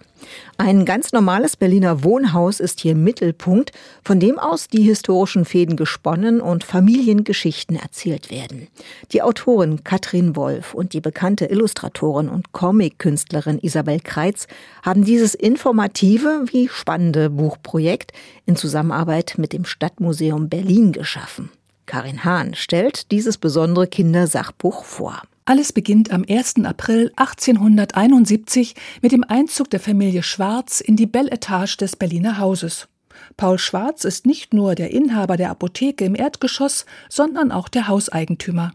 Ein 0.57 0.86
ganz 0.86 1.11
normales 1.11 1.55
Berliner 1.55 2.03
Wohnhaus 2.03 2.59
ist 2.59 2.79
hier 2.79 2.95
Mittelpunkt, 2.95 3.71
von 4.03 4.19
dem 4.19 4.39
aus 4.39 4.67
die 4.67 4.84
historischen 4.84 5.45
Fäden 5.45 5.75
gesponnen 5.75 6.41
und 6.41 6.63
Familiengeschichten 6.63 7.75
erzählt 7.75 8.29
werden. 8.29 8.67
Die 9.11 9.21
Autorin 9.21 9.84
Katrin 9.84 10.36
Wolf 10.36 10.73
und 10.73 10.93
die 10.93 11.01
bekannte 11.01 11.45
Illustratorin 11.45 12.29
und 12.29 12.51
Comic-Künstlerin 12.51 13.59
Isabel 13.59 13.99
Kreitz 13.99 14.47
haben 14.84 15.03
dieses 15.03 15.36
informative 15.36 16.45
wie 16.47 16.67
spannende 16.67 17.29
Buchprojekt 17.29 18.13
in 18.45 18.55
Zusammenarbeit 18.55 19.36
mit 19.38 19.53
dem 19.53 19.65
Stadtmuseum 19.65 20.49
Berlin 20.49 20.91
geschaffen. 20.91 21.49
Karin 21.86 22.23
Hahn 22.23 22.53
stellt 22.53 23.11
dieses 23.11 23.38
besondere 23.38 23.88
Kindersachbuch 23.88 24.86
vor. 24.86 25.21
Alles 25.45 25.73
beginnt 25.73 26.11
am 26.11 26.23
1. 26.27 26.63
April 26.63 27.11
1871 27.17 28.75
mit 29.01 29.11
dem 29.11 29.25
Einzug 29.25 29.69
der 29.69 29.81
Familie 29.81 30.23
Schwarz 30.23 30.79
in 30.79 30.95
die 30.95 31.05
Belle 31.05 31.31
Etage 31.31 31.75
des 31.75 31.97
Berliner 31.97 32.37
Hauses. 32.37 32.87
Paul 33.35 33.59
Schwarz 33.59 34.05
ist 34.05 34.25
nicht 34.25 34.53
nur 34.53 34.73
der 34.75 34.91
Inhaber 34.91 35.35
der 35.35 35.49
Apotheke 35.49 36.05
im 36.05 36.15
Erdgeschoss, 36.15 36.85
sondern 37.09 37.51
auch 37.51 37.67
der 37.67 37.89
Hauseigentümer. 37.89 38.71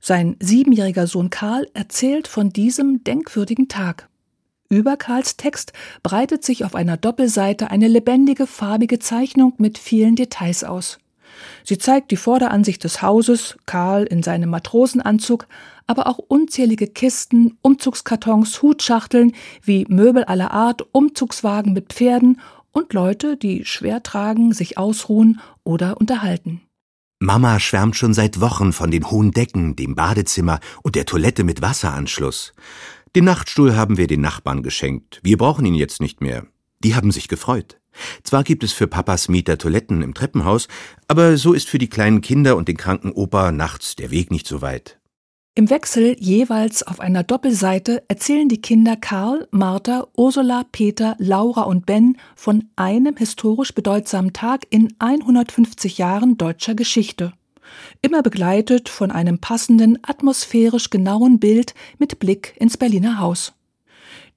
Sein 0.00 0.36
siebenjähriger 0.40 1.06
Sohn 1.06 1.30
Karl 1.30 1.68
erzählt 1.72 2.26
von 2.26 2.50
diesem 2.50 3.04
denkwürdigen 3.04 3.68
Tag. 3.68 4.08
Über 4.68 4.96
Karls 4.96 5.36
Text 5.36 5.72
breitet 6.02 6.44
sich 6.44 6.64
auf 6.64 6.74
einer 6.74 6.96
Doppelseite 6.96 7.70
eine 7.70 7.86
lebendige, 7.86 8.48
farbige 8.48 8.98
Zeichnung 8.98 9.54
mit 9.58 9.78
vielen 9.78 10.16
Details 10.16 10.64
aus. 10.64 10.98
Sie 11.64 11.78
zeigt 11.78 12.10
die 12.10 12.16
Vorderansicht 12.16 12.84
des 12.84 13.02
Hauses, 13.02 13.56
Karl 13.66 14.04
in 14.04 14.22
seinem 14.22 14.50
Matrosenanzug, 14.50 15.46
aber 15.86 16.06
auch 16.06 16.18
unzählige 16.18 16.86
Kisten, 16.86 17.58
Umzugskartons, 17.62 18.62
Hutschachteln 18.62 19.32
wie 19.62 19.86
Möbel 19.88 20.24
aller 20.24 20.52
Art, 20.52 20.82
Umzugswagen 20.92 21.72
mit 21.72 21.92
Pferden 21.92 22.40
und 22.72 22.92
Leute, 22.92 23.36
die 23.36 23.64
schwer 23.64 24.02
tragen, 24.02 24.52
sich 24.52 24.78
ausruhen 24.78 25.40
oder 25.64 25.98
unterhalten. 25.98 26.62
Mama 27.20 27.60
schwärmt 27.60 27.96
schon 27.96 28.14
seit 28.14 28.40
Wochen 28.40 28.72
von 28.72 28.90
den 28.90 29.08
hohen 29.10 29.30
Decken, 29.30 29.76
dem 29.76 29.94
Badezimmer 29.94 30.58
und 30.82 30.96
der 30.96 31.06
Toilette 31.06 31.44
mit 31.44 31.62
Wasseranschluss. 31.62 32.52
Den 33.14 33.24
Nachtstuhl 33.24 33.76
haben 33.76 33.96
wir 33.96 34.06
den 34.06 34.22
Nachbarn 34.22 34.62
geschenkt. 34.62 35.20
Wir 35.22 35.36
brauchen 35.36 35.64
ihn 35.64 35.74
jetzt 35.74 36.00
nicht 36.00 36.20
mehr. 36.20 36.46
Die 36.82 36.96
haben 36.96 37.12
sich 37.12 37.28
gefreut. 37.28 37.78
Zwar 38.22 38.44
gibt 38.44 38.64
es 38.64 38.72
für 38.72 38.86
Papas 38.86 39.28
Mieter 39.28 39.58
Toiletten 39.58 40.02
im 40.02 40.14
Treppenhaus, 40.14 40.68
aber 41.08 41.36
so 41.36 41.52
ist 41.52 41.68
für 41.68 41.78
die 41.78 41.90
kleinen 41.90 42.20
Kinder 42.20 42.56
und 42.56 42.68
den 42.68 42.76
kranken 42.76 43.12
Opa 43.12 43.52
nachts 43.52 43.96
der 43.96 44.10
Weg 44.10 44.30
nicht 44.30 44.46
so 44.46 44.62
weit. 44.62 44.98
Im 45.54 45.68
Wechsel 45.68 46.16
jeweils 46.18 46.82
auf 46.82 46.98
einer 46.98 47.24
Doppelseite 47.24 48.02
erzählen 48.08 48.48
die 48.48 48.62
Kinder 48.62 48.96
Karl, 48.96 49.48
Martha, 49.50 50.08
Ursula, 50.16 50.64
Peter, 50.72 51.14
Laura 51.18 51.62
und 51.62 51.84
Ben 51.84 52.16
von 52.34 52.70
einem 52.74 53.18
historisch 53.18 53.74
bedeutsamen 53.74 54.32
Tag 54.32 54.62
in 54.70 54.94
150 54.98 55.98
Jahren 55.98 56.38
deutscher 56.38 56.74
Geschichte. 56.74 57.34
Immer 58.00 58.22
begleitet 58.22 58.88
von 58.88 59.10
einem 59.10 59.40
passenden, 59.40 59.98
atmosphärisch 60.02 60.88
genauen 60.88 61.38
Bild 61.38 61.74
mit 61.98 62.18
Blick 62.18 62.54
ins 62.58 62.78
Berliner 62.78 63.18
Haus. 63.18 63.52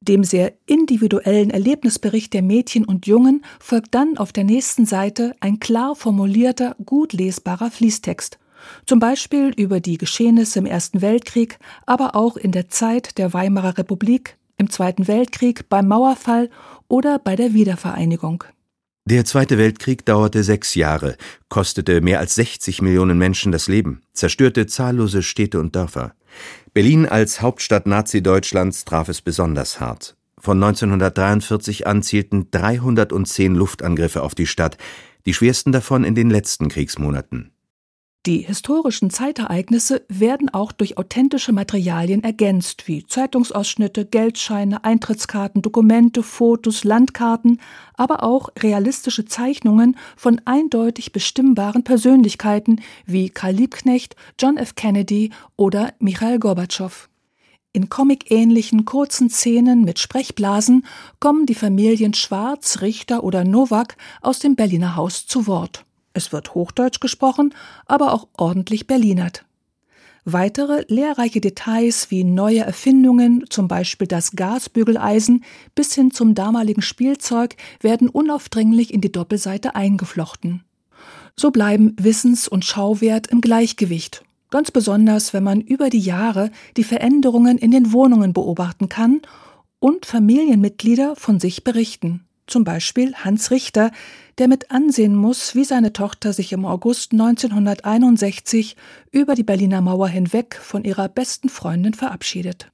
Dem 0.02 0.24
sehr 0.24 0.54
individuellen 0.66 1.50
Erlebnisbericht 1.50 2.34
der 2.34 2.42
Mädchen 2.42 2.86
und 2.86 3.08
Jungen 3.08 3.44
folgt 3.60 3.96
dann 3.96 4.18
auf 4.18 4.32
der 4.32 4.44
nächsten 4.44 4.86
Seite 4.86 5.36
ein 5.40 5.60
klar 5.60 5.96
formulierter, 5.96 6.76
gut 6.86 7.14
lesbarer 7.14 7.72
Fließtext 7.72 8.40
zum 8.86 9.00
Beispiel 9.00 9.52
über 9.56 9.80
die 9.80 9.98
Geschehnisse 9.98 10.60
im 10.60 10.66
Ersten 10.66 11.02
Weltkrieg, 11.02 11.58
aber 11.86 12.16
auch 12.16 12.38
in 12.38 12.52
der 12.52 12.70
Zeit 12.70 13.18
der 13.18 13.34
Weimarer 13.34 13.78
Republik, 13.78 14.38
im 14.58 14.70
Zweiten 14.70 15.08
Weltkrieg, 15.08 15.70
beim 15.70 15.88
Mauerfall 15.88 16.50
oder 16.88 17.20
bei 17.20 17.36
der 17.36 17.54
Wiedervereinigung. 17.54 18.44
Der 19.08 19.24
Zweite 19.24 19.60
Weltkrieg 19.60 20.04
dauerte 20.06 20.44
sechs 20.44 20.74
Jahre, 20.74 21.16
kostete 21.48 22.02
mehr 22.02 22.20
als 22.20 22.36
60 22.36 22.82
Millionen 22.82 23.20
Menschen 23.20 23.52
das 23.52 23.68
Leben, 23.68 24.02
zerstörte 24.14 24.66
zahllose 24.66 25.22
Städte 25.22 25.60
und 25.60 25.76
Dörfer. 25.76 26.16
Berlin 26.74 27.06
als 27.06 27.42
Hauptstadt 27.42 27.88
Nazi-Deutschlands 27.88 28.86
traf 28.86 29.10
es 29.10 29.22
besonders 29.22 29.80
hart. 29.80 30.18
Von 30.38 30.62
1943 30.62 31.88
an 31.88 32.04
zielten 32.04 32.52
310 32.52 33.56
Luftangriffe 33.56 34.22
auf 34.22 34.36
die 34.36 34.48
Stadt, 34.48 34.78
die 35.26 35.34
schwersten 35.34 35.72
davon 35.72 36.04
in 36.04 36.14
den 36.14 36.30
letzten 36.30 36.68
Kriegsmonaten. 36.68 37.55
Die 38.26 38.40
historischen 38.40 39.12
Zeitereignisse 39.12 40.04
werden 40.10 40.52
auch 40.52 40.72
durch 40.72 40.98
authentische 40.98 41.52
Materialien 41.52 42.24
ergänzt, 42.24 42.88
wie 42.88 43.06
Zeitungsausschnitte, 43.06 44.04
Geldscheine, 44.06 44.84
Eintrittskarten, 44.84 45.62
Dokumente, 45.62 46.24
Fotos, 46.24 46.84
Landkarten, 46.84 47.62
aber 47.94 48.24
auch 48.24 48.50
realistische 48.58 49.26
Zeichnungen 49.26 49.96
von 50.18 50.42
eindeutig 50.46 51.12
bestimmbaren 51.12 51.84
Persönlichkeiten 51.84 52.82
wie 53.06 53.30
Karl 53.30 53.54
Liebknecht, 53.54 54.16
John 54.40 54.58
F. 54.58 54.74
Kennedy 54.74 55.30
oder 55.56 55.94
Michael 56.00 56.40
Gorbatschow. 56.40 57.10
In 57.74 57.90
comic-ähnlichen 57.90 58.86
kurzen 58.86 59.30
Szenen 59.30 59.84
mit 59.84 60.00
Sprechblasen 60.00 60.88
kommen 61.20 61.46
die 61.46 61.54
Familien 61.54 62.16
Schwarz, 62.16 62.82
Richter 62.82 63.24
oder 63.24 63.44
Nowak 63.44 63.98
aus 64.22 64.40
dem 64.40 64.56
Berliner 64.56 64.96
Haus 64.96 65.28
zu 65.28 65.46
Wort. 65.46 65.86
Es 66.16 66.32
wird 66.32 66.56
Hochdeutsch 66.56 67.02
gesprochen, 67.02 67.54
aber 67.86 68.14
auch 68.14 68.30
ordentlich 68.38 68.88
Berlinert. 68.88 69.44
Weitere 70.24 70.86
lehrreiche 70.88 71.42
Details 71.42 72.10
wie 72.10 72.24
neue 72.24 72.62
Erfindungen, 72.62 73.44
zum 73.50 73.68
Beispiel 73.68 74.08
das 74.08 74.32
Gasbügeleisen, 74.32 75.44
bis 75.76 75.94
hin 75.94 76.12
zum 76.12 76.34
damaligen 76.34 76.82
Spielzeug, 76.82 77.58
werden 77.82 78.08
unaufdringlich 78.08 78.94
in 78.94 79.02
die 79.02 79.12
Doppelseite 79.12 79.76
eingeflochten. 79.76 80.64
So 81.36 81.52
bleiben 81.52 81.96
Wissens- 82.00 82.48
und 82.48 82.64
Schauwert 82.64 83.28
im 83.28 83.42
Gleichgewicht, 83.42 84.24
ganz 84.52 84.72
besonders 84.72 85.34
wenn 85.34 85.44
man 85.44 85.60
über 85.60 85.90
die 85.90 86.00
Jahre 86.00 86.50
die 86.78 86.86
Veränderungen 86.86 87.58
in 87.58 87.72
den 87.72 87.92
Wohnungen 87.92 88.32
beobachten 88.32 88.88
kann 88.88 89.22
und 89.80 90.06
Familienmitglieder 90.06 91.18
von 91.18 91.42
sich 91.42 91.66
berichten 91.66 92.26
zum 92.48 92.64
Beispiel 92.64 93.14
Hans 93.16 93.52
Richter, 93.52 93.92
der 94.38 94.48
mit 94.48 94.72
ansehen 94.72 95.16
muss, 95.16 95.56
wie 95.56 95.64
seine 95.64 95.94
Tochter 95.94 96.34
sich 96.34 96.52
im 96.52 96.66
August 96.66 97.14
1961 97.14 98.76
über 99.12 99.36
die 99.36 99.44
Berliner 99.44 99.82
Mauer 99.82 100.08
hinweg 100.08 100.60
von 100.62 100.84
ihrer 100.84 101.08
besten 101.08 101.50
Freundin 101.50 101.94
verabschiedet. 101.94 102.72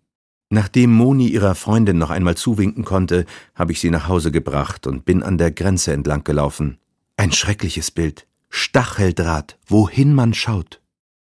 Nachdem 0.50 0.92
Moni 0.92 1.28
ihrer 1.28 1.56
Freundin 1.56 1.98
noch 1.98 2.10
einmal 2.10 2.36
zuwinken 2.36 2.84
konnte, 2.84 3.26
habe 3.56 3.72
ich 3.72 3.80
sie 3.80 3.90
nach 3.90 4.08
Hause 4.08 4.32
gebracht 4.32 4.86
und 4.86 5.06
bin 5.06 5.24
an 5.24 5.38
der 5.38 5.52
Grenze 5.52 5.94
entlang 5.94 6.26
gelaufen. 6.26 6.78
Ein 7.16 7.32
schreckliches 7.32 7.90
Bild. 7.90 8.28
Stacheldraht, 8.50 9.58
wohin 9.66 10.14
man 10.14 10.34
schaut. 10.34 10.82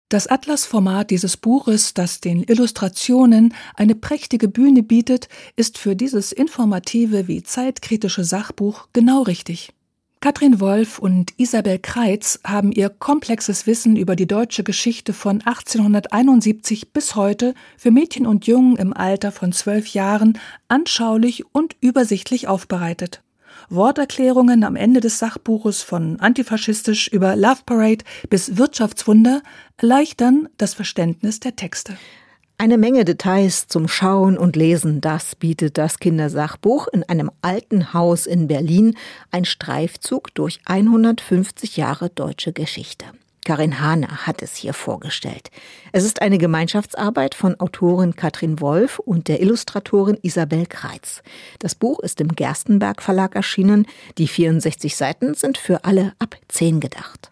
Das 0.07 0.25
Atlasformat 0.25 1.11
dieses 1.11 1.37
Buches, 1.37 1.93
das 1.93 2.21
den 2.21 2.43
Illustrationen 2.43 3.53
eine 3.75 3.93
prächtige 3.93 4.47
Bühne 4.47 4.83
bietet, 4.83 5.27
ist 5.55 5.77
für 5.77 5.95
dieses 5.95 6.31
informative 6.31 7.27
wie 7.27 7.43
zeitkritische 7.43 8.23
Sachbuch 8.23 8.87
genau 8.93 9.23
richtig. 9.23 9.73
Katrin 10.21 10.59
Wolf 10.59 10.99
und 10.99 11.31
Isabel 11.37 11.79
Kreitz 11.79 12.41
haben 12.45 12.73
ihr 12.73 12.89
komplexes 12.89 13.65
Wissen 13.67 13.95
über 13.95 14.17
die 14.17 14.27
deutsche 14.27 14.65
Geschichte 14.65 15.13
von 15.13 15.39
1871 15.39 16.91
bis 16.91 17.15
heute 17.15 17.53
für 17.77 17.89
Mädchen 17.89 18.27
und 18.27 18.45
Jungen 18.45 18.75
im 18.75 18.91
Alter 18.91 19.31
von 19.31 19.53
zwölf 19.53 19.87
Jahren 19.87 20.37
anschaulich 20.67 21.45
und 21.53 21.77
übersichtlich 21.79 22.49
aufbereitet. 22.49 23.23
Worterklärungen 23.69 24.65
am 24.65 24.75
Ende 24.75 24.99
des 24.99 25.19
Sachbuches 25.19 25.83
von 25.83 26.19
antifaschistisch 26.19 27.07
über 27.07 27.37
Love 27.37 27.61
Parade 27.65 28.03
bis 28.29 28.57
Wirtschaftswunder 28.57 29.41
erleichtern 29.77 30.49
das 30.57 30.73
Verständnis 30.73 31.39
der 31.39 31.55
Texte. 31.55 31.97
Eine 32.61 32.77
Menge 32.77 33.05
Details 33.05 33.69
zum 33.69 33.87
Schauen 33.87 34.37
und 34.37 34.57
Lesen, 34.57 34.99
das 34.99 35.33
bietet 35.33 35.77
das 35.77 35.97
Kindersachbuch 35.97 36.89
in 36.89 37.03
einem 37.03 37.31
alten 37.41 37.93
Haus 37.93 38.25
in 38.25 38.49
Berlin, 38.49 38.97
ein 39.31 39.45
Streifzug 39.45 40.35
durch 40.35 40.59
150 40.65 41.77
Jahre 41.77 42.09
deutsche 42.09 42.51
Geschichte. 42.51 43.05
Karin 43.45 43.79
Hahner 43.79 44.27
hat 44.27 44.41
es 44.41 44.57
hier 44.57 44.73
vorgestellt. 44.73 45.51
Es 45.93 46.03
ist 46.03 46.21
eine 46.21 46.37
Gemeinschaftsarbeit 46.37 47.33
von 47.33 47.57
Autorin 47.61 48.17
Katrin 48.17 48.59
Wolf 48.59 48.99
und 48.99 49.29
der 49.29 49.39
Illustratorin 49.39 50.17
Isabel 50.21 50.65
Kreitz. 50.65 51.23
Das 51.59 51.75
Buch 51.75 51.99
ist 51.99 52.19
im 52.19 52.27
Gerstenberg 52.27 53.01
Verlag 53.01 53.37
erschienen. 53.37 53.87
Die 54.17 54.27
64 54.27 54.97
Seiten 54.97 55.33
sind 55.33 55.57
für 55.57 55.85
alle 55.85 56.11
ab 56.19 56.35
10 56.49 56.81
gedacht. 56.81 57.31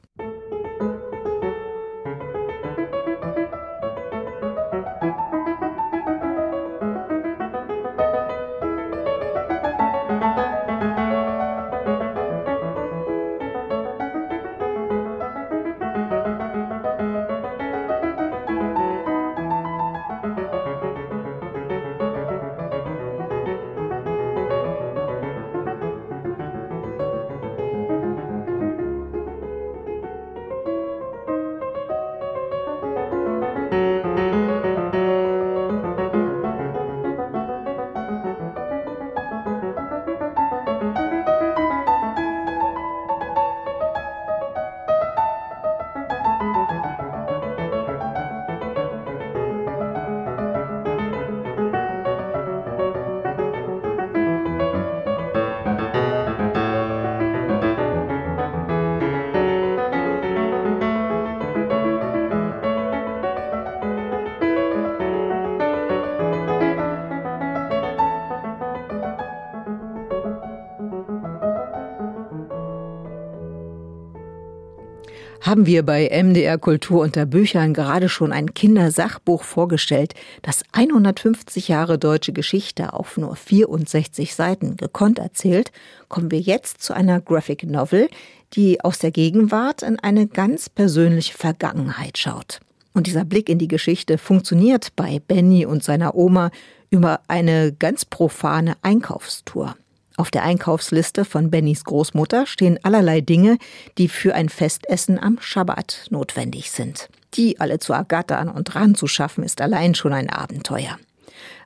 Haben 75.48 75.66
wir 75.66 75.84
bei 75.84 76.10
MDR 76.10 76.58
Kultur 76.58 77.02
unter 77.02 77.26
Büchern 77.26 77.74
gerade 77.74 78.10
schon 78.10 78.34
ein 78.34 78.54
Kindersachbuch 78.54 79.44
vorgestellt, 79.44 80.14
das 80.42 80.64
150 80.74 81.70
Jahre 81.70 81.98
deutsche 81.98 82.34
Geschichte 82.34 82.92
auf 82.92 83.16
nur 83.16 83.38
64 83.38 84.36
Seiten 84.36 84.76
gekonnt 84.76 85.20
erzählt, 85.20 85.72
kommen 86.10 86.32
wir 86.32 86.42
jetzt 86.42 86.84
zu 86.84 86.94
einer 86.94 87.22
Graphic 87.22 87.64
Novel, 87.64 88.10
die 88.54 88.82
aus 88.82 89.00
der 89.00 89.12
Gegenwart 89.12 89.84
in 89.84 89.98
eine 89.98 90.28
ganz 90.28 90.68
persönliche 90.68 91.38
Vergangenheit 91.38 92.18
schaut. 92.18 92.60
Und 92.94 93.08
dieser 93.08 93.24
Blick 93.24 93.48
in 93.48 93.58
die 93.58 93.70
Geschichte 93.70 94.18
funktioniert 94.18 94.90
bei 94.98 95.22
Benny 95.26 95.66
und 95.66 95.82
seiner 95.82 96.16
Oma 96.16 96.52
über 96.90 97.22
eine 97.30 97.72
ganz 97.72 98.04
profane 98.04 98.76
Einkaufstour. 98.82 99.78
Auf 100.18 100.32
der 100.32 100.44
Einkaufsliste 100.44 101.26
von 101.26 101.52
Bennys 101.52 101.84
Großmutter 101.84 102.48
stehen 102.48 102.80
allerlei 102.82 103.22
Dinge, 103.22 103.60
die 104.00 104.08
für 104.08 104.34
ein 104.34 104.50
Festessen 104.50 105.20
am 105.20 105.38
Schabbat 105.40 106.08
notwendig 106.10 106.72
sind. 106.72 107.08
Die 107.36 107.60
alle 107.60 107.78
zu 107.78 107.94
ergattern 107.94 108.50
und 108.50 108.74
ranzuschaffen, 108.74 109.44
ist 109.44 109.62
allein 109.62 109.94
schon 109.94 110.14
ein 110.14 110.32
Abenteuer. 110.32 110.98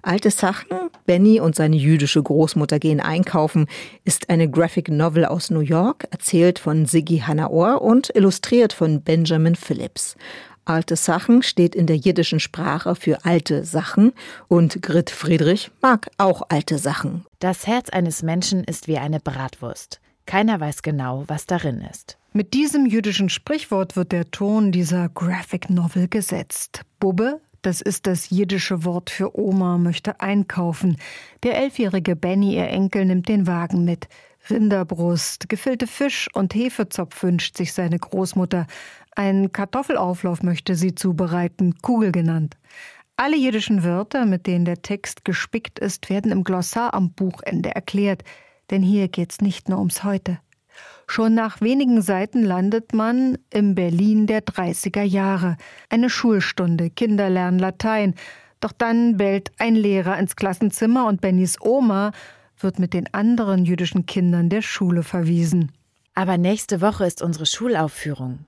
Alte 0.02 0.32
Sachen, 0.32 0.68
Benny 1.06 1.40
und 1.40 1.56
seine 1.56 1.78
jüdische 1.78 2.22
Großmutter 2.22 2.80
gehen 2.80 3.00
einkaufen, 3.00 3.68
ist 4.04 4.30
eine 4.30 4.50
Graphic 4.50 4.90
Novel 4.90 5.26
aus 5.26 5.50
New 5.50 5.60
York, 5.60 6.08
erzählt 6.12 6.60
von 6.60 6.86
Siggi 6.86 7.20
Hanaor 7.20 7.82
und 7.82 8.14
illustriert 8.16 8.74
von 8.74 9.02
Benjamin 9.02 9.56
Phillips. 9.56 10.18
Alte 10.66 10.96
Sachen 10.96 11.42
steht 11.42 11.76
in 11.76 11.88
der 11.88 11.96
jiddischen 11.98 12.40
Sprache 12.40 12.96
für 12.96 13.26
alte 13.26 13.66
Sachen 13.66 14.14
und 14.48 14.82
Grit 14.82 15.10
Friedrich 15.10 15.72
mag 15.82 16.10
auch 16.18 16.44
alte 16.50 16.78
Sachen. 16.78 17.26
Das 17.40 17.66
Herz 17.66 17.90
eines 17.90 18.22
Menschen 18.22 18.64
ist 18.64 18.88
wie 18.88 18.98
eine 18.98 19.20
Bratwurst. 19.20 20.00
Keiner 20.28 20.60
weiß 20.60 20.84
genau, 20.84 21.24
was 21.28 21.46
darin 21.46 21.82
ist. 21.82 22.18
Mit 22.32 22.54
diesem 22.54 22.86
jüdischen 22.86 23.30
Sprichwort 23.30 23.96
wird 23.96 24.12
der 24.12 24.30
Ton 24.32 24.72
dieser 24.72 25.10
Graphic 25.10 25.70
Novel 25.70 26.08
gesetzt. 26.08 26.82
Bubbe, 27.00 27.42
das 27.62 27.82
ist 27.82 28.08
das 28.08 28.30
jiddische 28.30 28.86
Wort 28.86 29.10
für 29.10 29.38
Oma, 29.38 29.78
möchte 29.78 30.22
einkaufen. 30.22 30.98
Der 31.44 31.58
elfjährige 31.58 32.16
Benny, 32.16 32.56
ihr 32.56 32.70
Enkel, 32.70 33.06
nimmt 33.06 33.28
den 33.28 33.48
Wagen 33.48 33.84
mit. 33.84 34.08
Rinderbrust, 34.50 35.50
gefüllte 35.50 35.88
Fisch 35.88 36.28
und 36.34 36.56
Hefezopf 36.56 37.22
wünscht 37.24 37.58
sich 37.58 37.74
seine 37.74 38.00
Großmutter. 38.00 38.68
Ein 39.16 39.52
Kartoffelauflauf 39.52 40.42
möchte 40.42 40.76
sie 40.76 40.96
zubereiten, 40.96 41.76
Kugel 41.82 42.12
genannt. 42.12 42.58
Alle 43.18 43.38
jiddischen 43.38 43.84
Wörter, 43.84 44.26
mit 44.26 44.48
denen 44.48 44.66
der 44.66 44.82
Text 44.82 45.26
gespickt 45.26 45.78
ist, 45.80 46.10
werden 46.10 46.32
im 46.32 46.44
Glossar 46.44 46.94
am 46.94 47.12
Buchende 47.12 47.76
erklärt, 47.76 48.24
denn 48.72 48.82
hier 48.82 49.10
geht's 49.10 49.42
nicht 49.42 49.70
nur 49.70 49.80
ums 49.80 50.04
Heute. 50.04 50.40
Schon 51.08 51.34
nach 51.34 51.60
wenigen 51.62 52.02
Seiten 52.02 52.42
landet 52.44 52.94
man 52.94 53.38
im 53.52 53.76
Berlin 53.76 54.28
der 54.28 54.42
30er 54.42 55.04
Jahre. 55.04 55.58
Eine 55.90 56.10
Schulstunde, 56.10 56.90
Kinder 56.90 57.30
lernen 57.30 57.60
Latein. 57.60 58.16
Doch 58.62 58.72
dann 58.72 59.18
bellt 59.18 59.52
ein 59.60 59.76
Lehrer 59.76 60.18
ins 60.18 60.36
Klassenzimmer 60.36 61.08
und 61.08 61.20
Bennys 61.20 61.60
Oma 61.60 62.12
wird 62.64 62.80
mit 62.80 62.94
den 62.94 63.14
anderen 63.14 63.66
jüdischen 63.66 64.06
Kindern 64.06 64.50
der 64.50 64.62
Schule 64.62 65.04
verwiesen. 65.04 65.72
Aber 66.14 66.38
nächste 66.38 66.82
Woche 66.82 67.06
ist 67.06 67.22
unsere 67.22 67.46
Schulaufführung. 67.46 68.40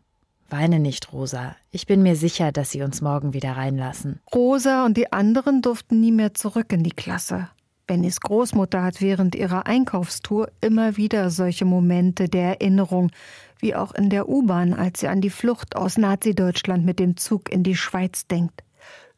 Weine 0.50 0.80
nicht, 0.80 1.12
Rosa. 1.12 1.56
Ich 1.72 1.88
bin 1.88 2.04
mir 2.04 2.16
sicher, 2.16 2.52
dass 2.52 2.72
sie 2.72 2.84
uns 2.84 3.02
morgen 3.02 3.34
wieder 3.34 3.54
reinlassen. 3.54 4.20
Rosa 4.34 4.86
und 4.86 4.98
die 4.98 5.12
anderen 5.12 5.62
durften 5.62 6.00
nie 6.00 6.12
mehr 6.12 6.34
zurück 6.34 6.72
in 6.72 6.84
die 6.84 6.92
Klasse. 6.92 7.50
Bennys 7.88 8.22
Großmutter 8.22 8.82
hat 8.84 9.02
während 9.02 9.36
ihrer 9.36 9.66
Einkaufstour 9.66 10.50
immer 10.62 10.96
wieder 10.96 11.30
solche 11.30 11.66
Momente 11.66 12.30
der 12.30 12.62
Erinnerung, 12.62 13.12
wie 13.60 13.76
auch 13.76 13.94
in 13.94 14.10
der 14.10 14.30
U-Bahn, 14.30 14.74
als 14.74 15.00
sie 15.00 15.08
an 15.08 15.22
die 15.22 15.30
Flucht 15.30 15.76
aus 15.76 15.98
Nazi-Deutschland 15.98 16.86
mit 16.86 17.00
dem 17.00 17.18
Zug 17.18 17.52
in 17.52 17.64
die 17.64 17.76
Schweiz 17.76 18.28
denkt. 18.28 18.64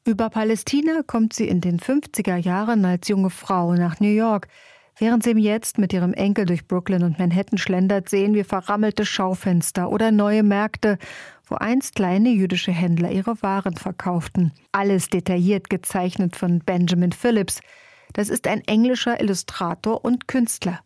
Über 0.03 0.29
Palästina 0.29 1.01
kommt 1.05 1.33
sie 1.33 1.47
in 1.47 1.61
den 1.61 1.79
50er 1.79 2.37
Jahren 2.37 2.85
als 2.85 3.07
junge 3.07 3.31
Frau 3.31 3.73
nach 3.73 3.99
New 3.99 4.07
York. 4.07 4.47
Während 4.97 5.23
sie 5.23 5.31
jetzt 5.31 5.77
mit 5.77 5.91
ihrem 5.91 6.13
Enkel 6.13 6.45
durch 6.45 6.67
Brooklyn 6.67 7.03
und 7.03 7.19
Manhattan 7.19 7.57
schlendert, 7.57 8.07
sehen 8.07 8.33
wir 8.33 8.45
verrammelte 8.45 9.05
Schaufenster 9.05 9.91
oder 9.91 10.11
neue 10.11 10.41
Märkte, 10.41 10.97
wo 11.47 11.55
einst 11.55 11.95
kleine 11.95 12.29
jüdische 12.29 12.71
Händler 12.71 13.11
ihre 13.11 13.41
Waren 13.41 13.75
verkauften. 13.75 14.53
Alles 14.71 15.09
detailliert 15.09 15.69
gezeichnet 15.69 16.37
von 16.37 16.59
Benjamin 16.59 17.11
Phillips. 17.11 17.59
Das 18.13 18.29
ist 18.29 18.47
ein 18.47 18.61
englischer 18.61 19.19
Illustrator 19.19 20.05
und 20.05 20.29
Künstler. 20.29 20.79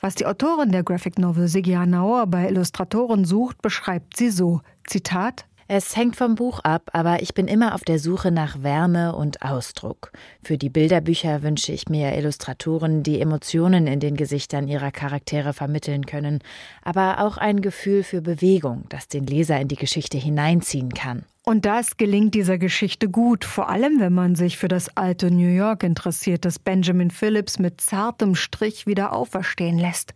Was 0.00 0.14
die 0.14 0.26
Autorin 0.26 0.72
der 0.72 0.82
Graphic 0.82 1.18
Novel 1.18 1.46
Siggy 1.48 1.76
Nauer 1.76 2.26
bei 2.26 2.48
Illustratoren 2.48 3.26
sucht, 3.26 3.60
beschreibt 3.60 4.16
sie 4.16 4.30
so: 4.30 4.62
Zitat 4.86 5.44
es 5.66 5.96
hängt 5.96 6.16
vom 6.16 6.34
Buch 6.34 6.60
ab, 6.60 6.90
aber 6.92 7.22
ich 7.22 7.34
bin 7.34 7.48
immer 7.48 7.74
auf 7.74 7.82
der 7.82 7.98
Suche 7.98 8.30
nach 8.30 8.62
Wärme 8.62 9.14
und 9.14 9.42
Ausdruck. 9.42 10.12
Für 10.42 10.58
die 10.58 10.68
Bilderbücher 10.68 11.42
wünsche 11.42 11.72
ich 11.72 11.88
mir 11.88 12.16
Illustratoren, 12.16 13.02
die 13.02 13.20
Emotionen 13.20 13.86
in 13.86 14.00
den 14.00 14.16
Gesichtern 14.16 14.68
ihrer 14.68 14.90
Charaktere 14.90 15.52
vermitteln 15.52 16.06
können, 16.06 16.40
aber 16.82 17.20
auch 17.20 17.38
ein 17.38 17.62
Gefühl 17.62 18.02
für 18.02 18.20
Bewegung, 18.20 18.84
das 18.88 19.08
den 19.08 19.26
Leser 19.26 19.60
in 19.60 19.68
die 19.68 19.76
Geschichte 19.76 20.18
hineinziehen 20.18 20.92
kann. 20.92 21.24
Und 21.46 21.66
das 21.66 21.98
gelingt 21.98 22.34
dieser 22.34 22.56
Geschichte 22.56 23.08
gut, 23.08 23.44
vor 23.44 23.68
allem 23.68 24.00
wenn 24.00 24.14
man 24.14 24.34
sich 24.34 24.56
für 24.56 24.68
das 24.68 24.96
alte 24.96 25.30
New 25.30 25.54
York 25.54 25.82
interessiert, 25.82 26.44
das 26.46 26.58
Benjamin 26.58 27.10
Phillips 27.10 27.58
mit 27.58 27.82
zartem 27.82 28.34
Strich 28.34 28.86
wieder 28.86 29.12
auferstehen 29.12 29.78
lässt. 29.78 30.14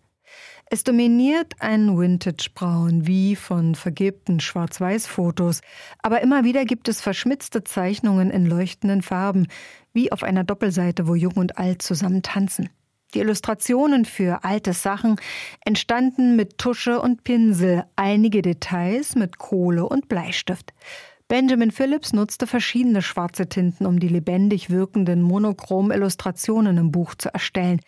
Es 0.71 0.85
dominiert 0.85 1.55
ein 1.61 1.99
Vintage-Braun 1.99 3.07
wie 3.07 3.37
von 3.37 3.75
vergilbten 3.75 4.39
Schwarz-Weiß-Fotos, 4.39 5.63
aber 6.03 6.21
immer 6.21 6.45
wieder 6.45 6.67
gibt 6.67 6.89
es 6.89 7.01
verschmitzte 7.01 7.65
Zeichnungen 7.65 8.31
in 8.31 8.45
leuchtenden 8.45 9.01
Farben, 9.01 9.47
wie 9.95 10.13
auf 10.13 10.23
einer 10.23 10.45
Doppelseite, 10.45 11.09
wo 11.09 11.15
Jung 11.15 11.39
und 11.39 11.57
Alt 11.57 11.81
zusammen 11.81 12.23
tanzen. 12.23 12.69
Die 13.15 13.21
Illustrationen 13.21 14.05
für 14.05 14.45
alte 14.45 14.75
Sachen 14.75 15.17
entstanden 15.65 16.37
mit 16.37 16.59
Tusche 16.59 17.01
und 17.01 17.25
Pinsel, 17.25 17.85
einige 17.97 18.43
Details 18.43 19.15
mit 19.15 19.39
Kohle 19.39 19.89
und 19.89 20.09
Bleistift. 20.11 20.75
Benjamin 21.29 21.71
Phillips 21.71 22.13
nutzte 22.13 22.47
verschiedene 22.47 23.01
schwarze 23.01 23.49
Tinten, 23.49 23.87
um 23.87 24.01
die 24.01 24.09
lebendig 24.09 24.69
wirkenden 24.69 25.23
monochrom 25.23 25.91
Illustrationen 25.91 26.77
im 26.77 26.93
Buch 26.93 27.15
zu 27.15 27.33
erstellen. 27.33 27.81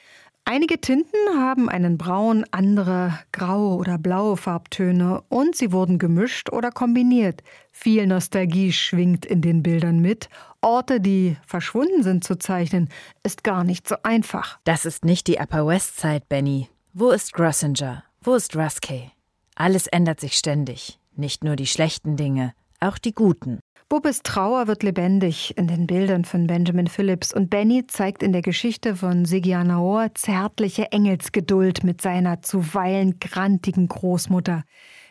Einige 0.52 0.80
Tinten 0.80 1.38
haben 1.38 1.68
einen 1.68 1.96
braun, 1.96 2.44
andere 2.50 3.16
graue 3.30 3.76
oder 3.76 3.98
blaue 3.98 4.36
Farbtöne 4.36 5.22
und 5.28 5.54
sie 5.54 5.70
wurden 5.70 6.00
gemischt 6.00 6.50
oder 6.50 6.72
kombiniert. 6.72 7.44
Viel 7.70 8.08
Nostalgie 8.08 8.72
schwingt 8.72 9.24
in 9.24 9.42
den 9.42 9.62
Bildern 9.62 10.00
mit. 10.00 10.28
Orte, 10.60 11.00
die 11.00 11.36
verschwunden 11.46 12.02
sind 12.02 12.24
zu 12.24 12.36
zeichnen, 12.36 12.88
ist 13.22 13.44
gar 13.44 13.62
nicht 13.62 13.86
so 13.86 13.94
einfach. 14.02 14.58
Das 14.64 14.86
ist 14.86 15.04
nicht 15.04 15.28
die 15.28 15.38
Upper 15.38 15.68
West 15.68 16.00
Side, 16.00 16.24
Benny. 16.28 16.68
Wo 16.94 17.10
ist 17.10 17.32
Grossinger? 17.32 18.02
Wo 18.20 18.34
ist 18.34 18.56
Ruskay? 18.56 19.12
Alles 19.54 19.86
ändert 19.86 20.18
sich 20.18 20.32
ständig. 20.32 20.98
Nicht 21.14 21.44
nur 21.44 21.54
die 21.54 21.68
schlechten 21.68 22.16
Dinge, 22.16 22.54
auch 22.80 22.98
die 22.98 23.14
guten. 23.14 23.60
Bubbes 23.90 24.22
Trauer 24.22 24.68
wird 24.68 24.84
lebendig 24.84 25.58
in 25.58 25.66
den 25.66 25.88
Bildern 25.88 26.24
von 26.24 26.46
Benjamin 26.46 26.86
Phillips 26.86 27.34
und 27.34 27.50
Benny 27.50 27.88
zeigt 27.88 28.22
in 28.22 28.32
der 28.32 28.40
Geschichte 28.40 28.94
von 28.94 29.24
Sigi 29.24 29.52
Anaor 29.52 30.14
zärtliche 30.14 30.92
Engelsgeduld 30.92 31.82
mit 31.82 32.00
seiner 32.00 32.40
zuweilen 32.40 33.18
grantigen 33.18 33.88
Großmutter. 33.88 34.62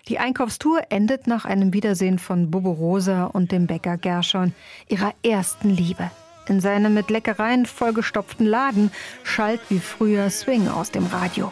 Die 0.07 0.17
Einkaufstour 0.17 0.79
endet 0.87 1.27
nach 1.27 1.43
einem 1.43 1.73
Wiedersehen 1.73 2.19
von 2.19 2.51
Bubbe 2.51 2.69
Rosa 2.69 3.25
und 3.25 3.51
dem 3.51 3.67
Bäcker 3.67 3.97
Gershon, 3.97 4.53
ihrer 4.87 5.11
ersten 5.25 5.71
Liebe. 5.71 6.09
In 6.47 6.61
seinem 6.61 6.93
mit 6.93 7.09
Leckereien 7.09 7.65
vollgestopften 7.65 8.45
Laden 8.45 8.91
schallt 9.23 9.59
wie 9.67 9.79
früher 9.79 10.29
Swing 10.29 10.69
aus 10.69 10.89
dem 10.89 11.05
Radio. 11.07 11.51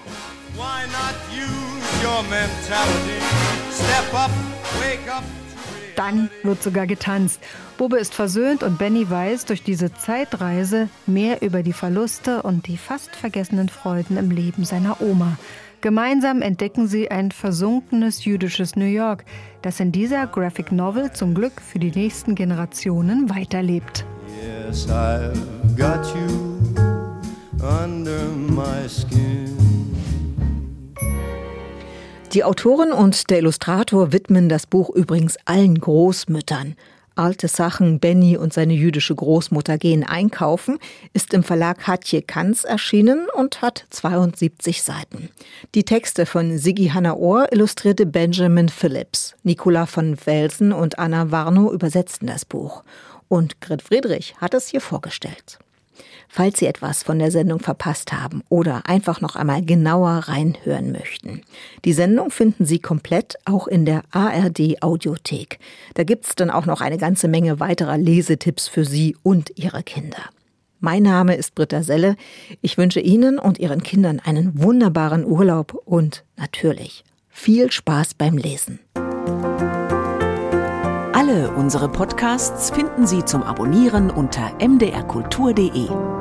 Why 0.56 0.88
not 0.94 1.18
use 1.36 2.08
your 2.08 2.24
mentality? 2.30 3.20
Step 3.70 4.14
up, 4.14 4.32
wake 4.80 5.14
up. 5.14 5.26
Dann 5.98 6.30
wird 6.44 6.62
sogar 6.62 6.86
getanzt. 6.86 7.42
Bubbe 7.78 7.98
ist 7.98 8.14
versöhnt 8.14 8.62
und 8.62 8.78
Benny 8.78 9.10
weiß 9.10 9.46
durch 9.46 9.64
diese 9.64 9.92
Zeitreise 9.92 10.90
mehr 11.08 11.42
über 11.42 11.64
die 11.64 11.74
Verluste 11.74 12.44
und 12.44 12.68
die 12.68 12.78
fast 12.78 13.16
vergessenen 13.16 13.68
Freuden 13.68 14.16
im 14.16 14.30
Leben 14.30 14.64
seiner 14.64 15.02
Oma. 15.02 15.38
Gemeinsam 15.82 16.42
entdecken 16.42 16.88
sie 16.88 17.10
ein 17.10 17.32
versunkenes 17.32 18.26
jüdisches 18.26 18.76
New 18.76 18.86
York, 18.86 19.26
das 19.64 19.80
in 19.80 19.92
dieser 19.92 20.28
Graphic 20.28 20.72
Novel 20.72 21.12
zum 21.14 21.34
Glück 21.34 21.62
für 21.62 21.80
die 21.80 21.92
nächsten 21.92 22.36
Generationen 22.36 23.30
weiterlebt. 23.30 24.06
Yes, 24.68 24.88
I've 24.88 25.34
got 25.76 26.06
you 26.16 26.76
under 27.60 28.30
my 28.50 28.88
skin. 28.88 29.87
Die 32.38 32.44
Autorin 32.44 32.92
und 32.92 33.32
der 33.32 33.40
Illustrator 33.40 34.14
widmen 34.14 34.48
das 34.48 34.68
Buch 34.68 34.92
übrigens 34.92 35.38
allen 35.46 35.80
Großmüttern. 35.80 36.76
Alte 37.16 37.48
Sachen, 37.48 38.00
Benny 38.00 38.38
und 38.38 38.54
seine 38.54 38.76
jüdische 38.76 39.16
Großmutter 39.16 39.80
gehen 39.80 40.04
einkaufen, 40.04 40.78
ist 41.14 41.34
im 41.34 41.42
Verlag 41.42 41.88
Hatje 41.88 42.22
Kanz 42.22 42.64
erschienen 42.64 43.26
und 43.34 43.64
hat 43.64 43.88
72 43.90 44.84
Seiten. 44.84 45.30
Die 45.74 45.84
Texte 45.84 46.28
von 46.28 46.60
Siggi 46.60 46.90
Hanna 46.90 47.16
Ohr 47.16 47.52
illustrierte 47.52 48.06
Benjamin 48.06 48.70
Phillips. 48.70 49.34
Nicola 49.42 49.88
von 49.88 50.16
Welsen 50.26 50.74
und 50.74 51.00
Anna 51.00 51.32
Warnow 51.32 51.74
übersetzten 51.74 52.28
das 52.28 52.46
Buch. 52.46 52.84
Und 53.30 53.62
Grit 53.62 53.82
Friedrich 53.82 54.36
hat 54.38 54.54
es 54.54 54.68
hier 54.68 54.82
vorgestellt. 54.82 55.58
Falls 56.30 56.60
Sie 56.60 56.66
etwas 56.66 57.04
von 57.04 57.20
der 57.20 57.32
Sendung 57.32 57.60
verpasst 57.60 58.14
haben 58.14 58.44
oder 58.50 58.84
einfach 58.86 59.22
noch 59.22 59.36
einmal 59.36 59.64
genauer 59.64 60.26
reinhören 60.28 60.92
möchten. 60.92 61.42
Die 61.86 61.94
Sendung 61.94 62.32
finden 62.32 62.66
Sie 62.66 62.80
komplett 62.80 63.38
auch 63.46 63.68
in 63.68 63.86
der 63.86 64.04
ARD 64.12 64.82
Audiothek. 64.82 65.60
Da 65.94 66.04
gibt's 66.04 66.36
dann 66.36 66.50
auch 66.50 66.66
noch 66.66 66.82
eine 66.82 66.98
ganze 66.98 67.28
Menge 67.28 67.60
weiterer 67.60 67.98
Lesetipps 67.98 68.68
für 68.68 68.86
Sie 68.86 69.16
und 69.24 69.52
Ihre 69.56 69.84
Kinder. 69.84 70.24
Mein 70.80 71.04
Name 71.04 71.36
ist 71.36 71.56
Britta 71.56 71.82
Selle. 71.82 72.16
Ich 72.62 72.78
wünsche 72.78 73.00
Ihnen 73.00 73.40
und 73.40 73.58
Ihren 73.58 73.82
Kindern 73.82 74.20
einen 74.20 74.62
wunderbaren 74.62 75.26
Urlaub 75.26 75.74
und 75.86 76.24
natürlich 76.36 77.04
viel 77.30 77.72
Spaß 77.72 78.14
beim 78.14 78.38
Lesen. 78.38 78.80
Alle 81.14 81.52
unsere 81.52 81.90
Podcasts 81.90 82.70
finden 82.70 83.08
Sie 83.08 83.26
zum 83.26 83.42
Abonnieren 83.42 84.12
unter 84.12 84.52
mdrkultur.de. 84.60 86.17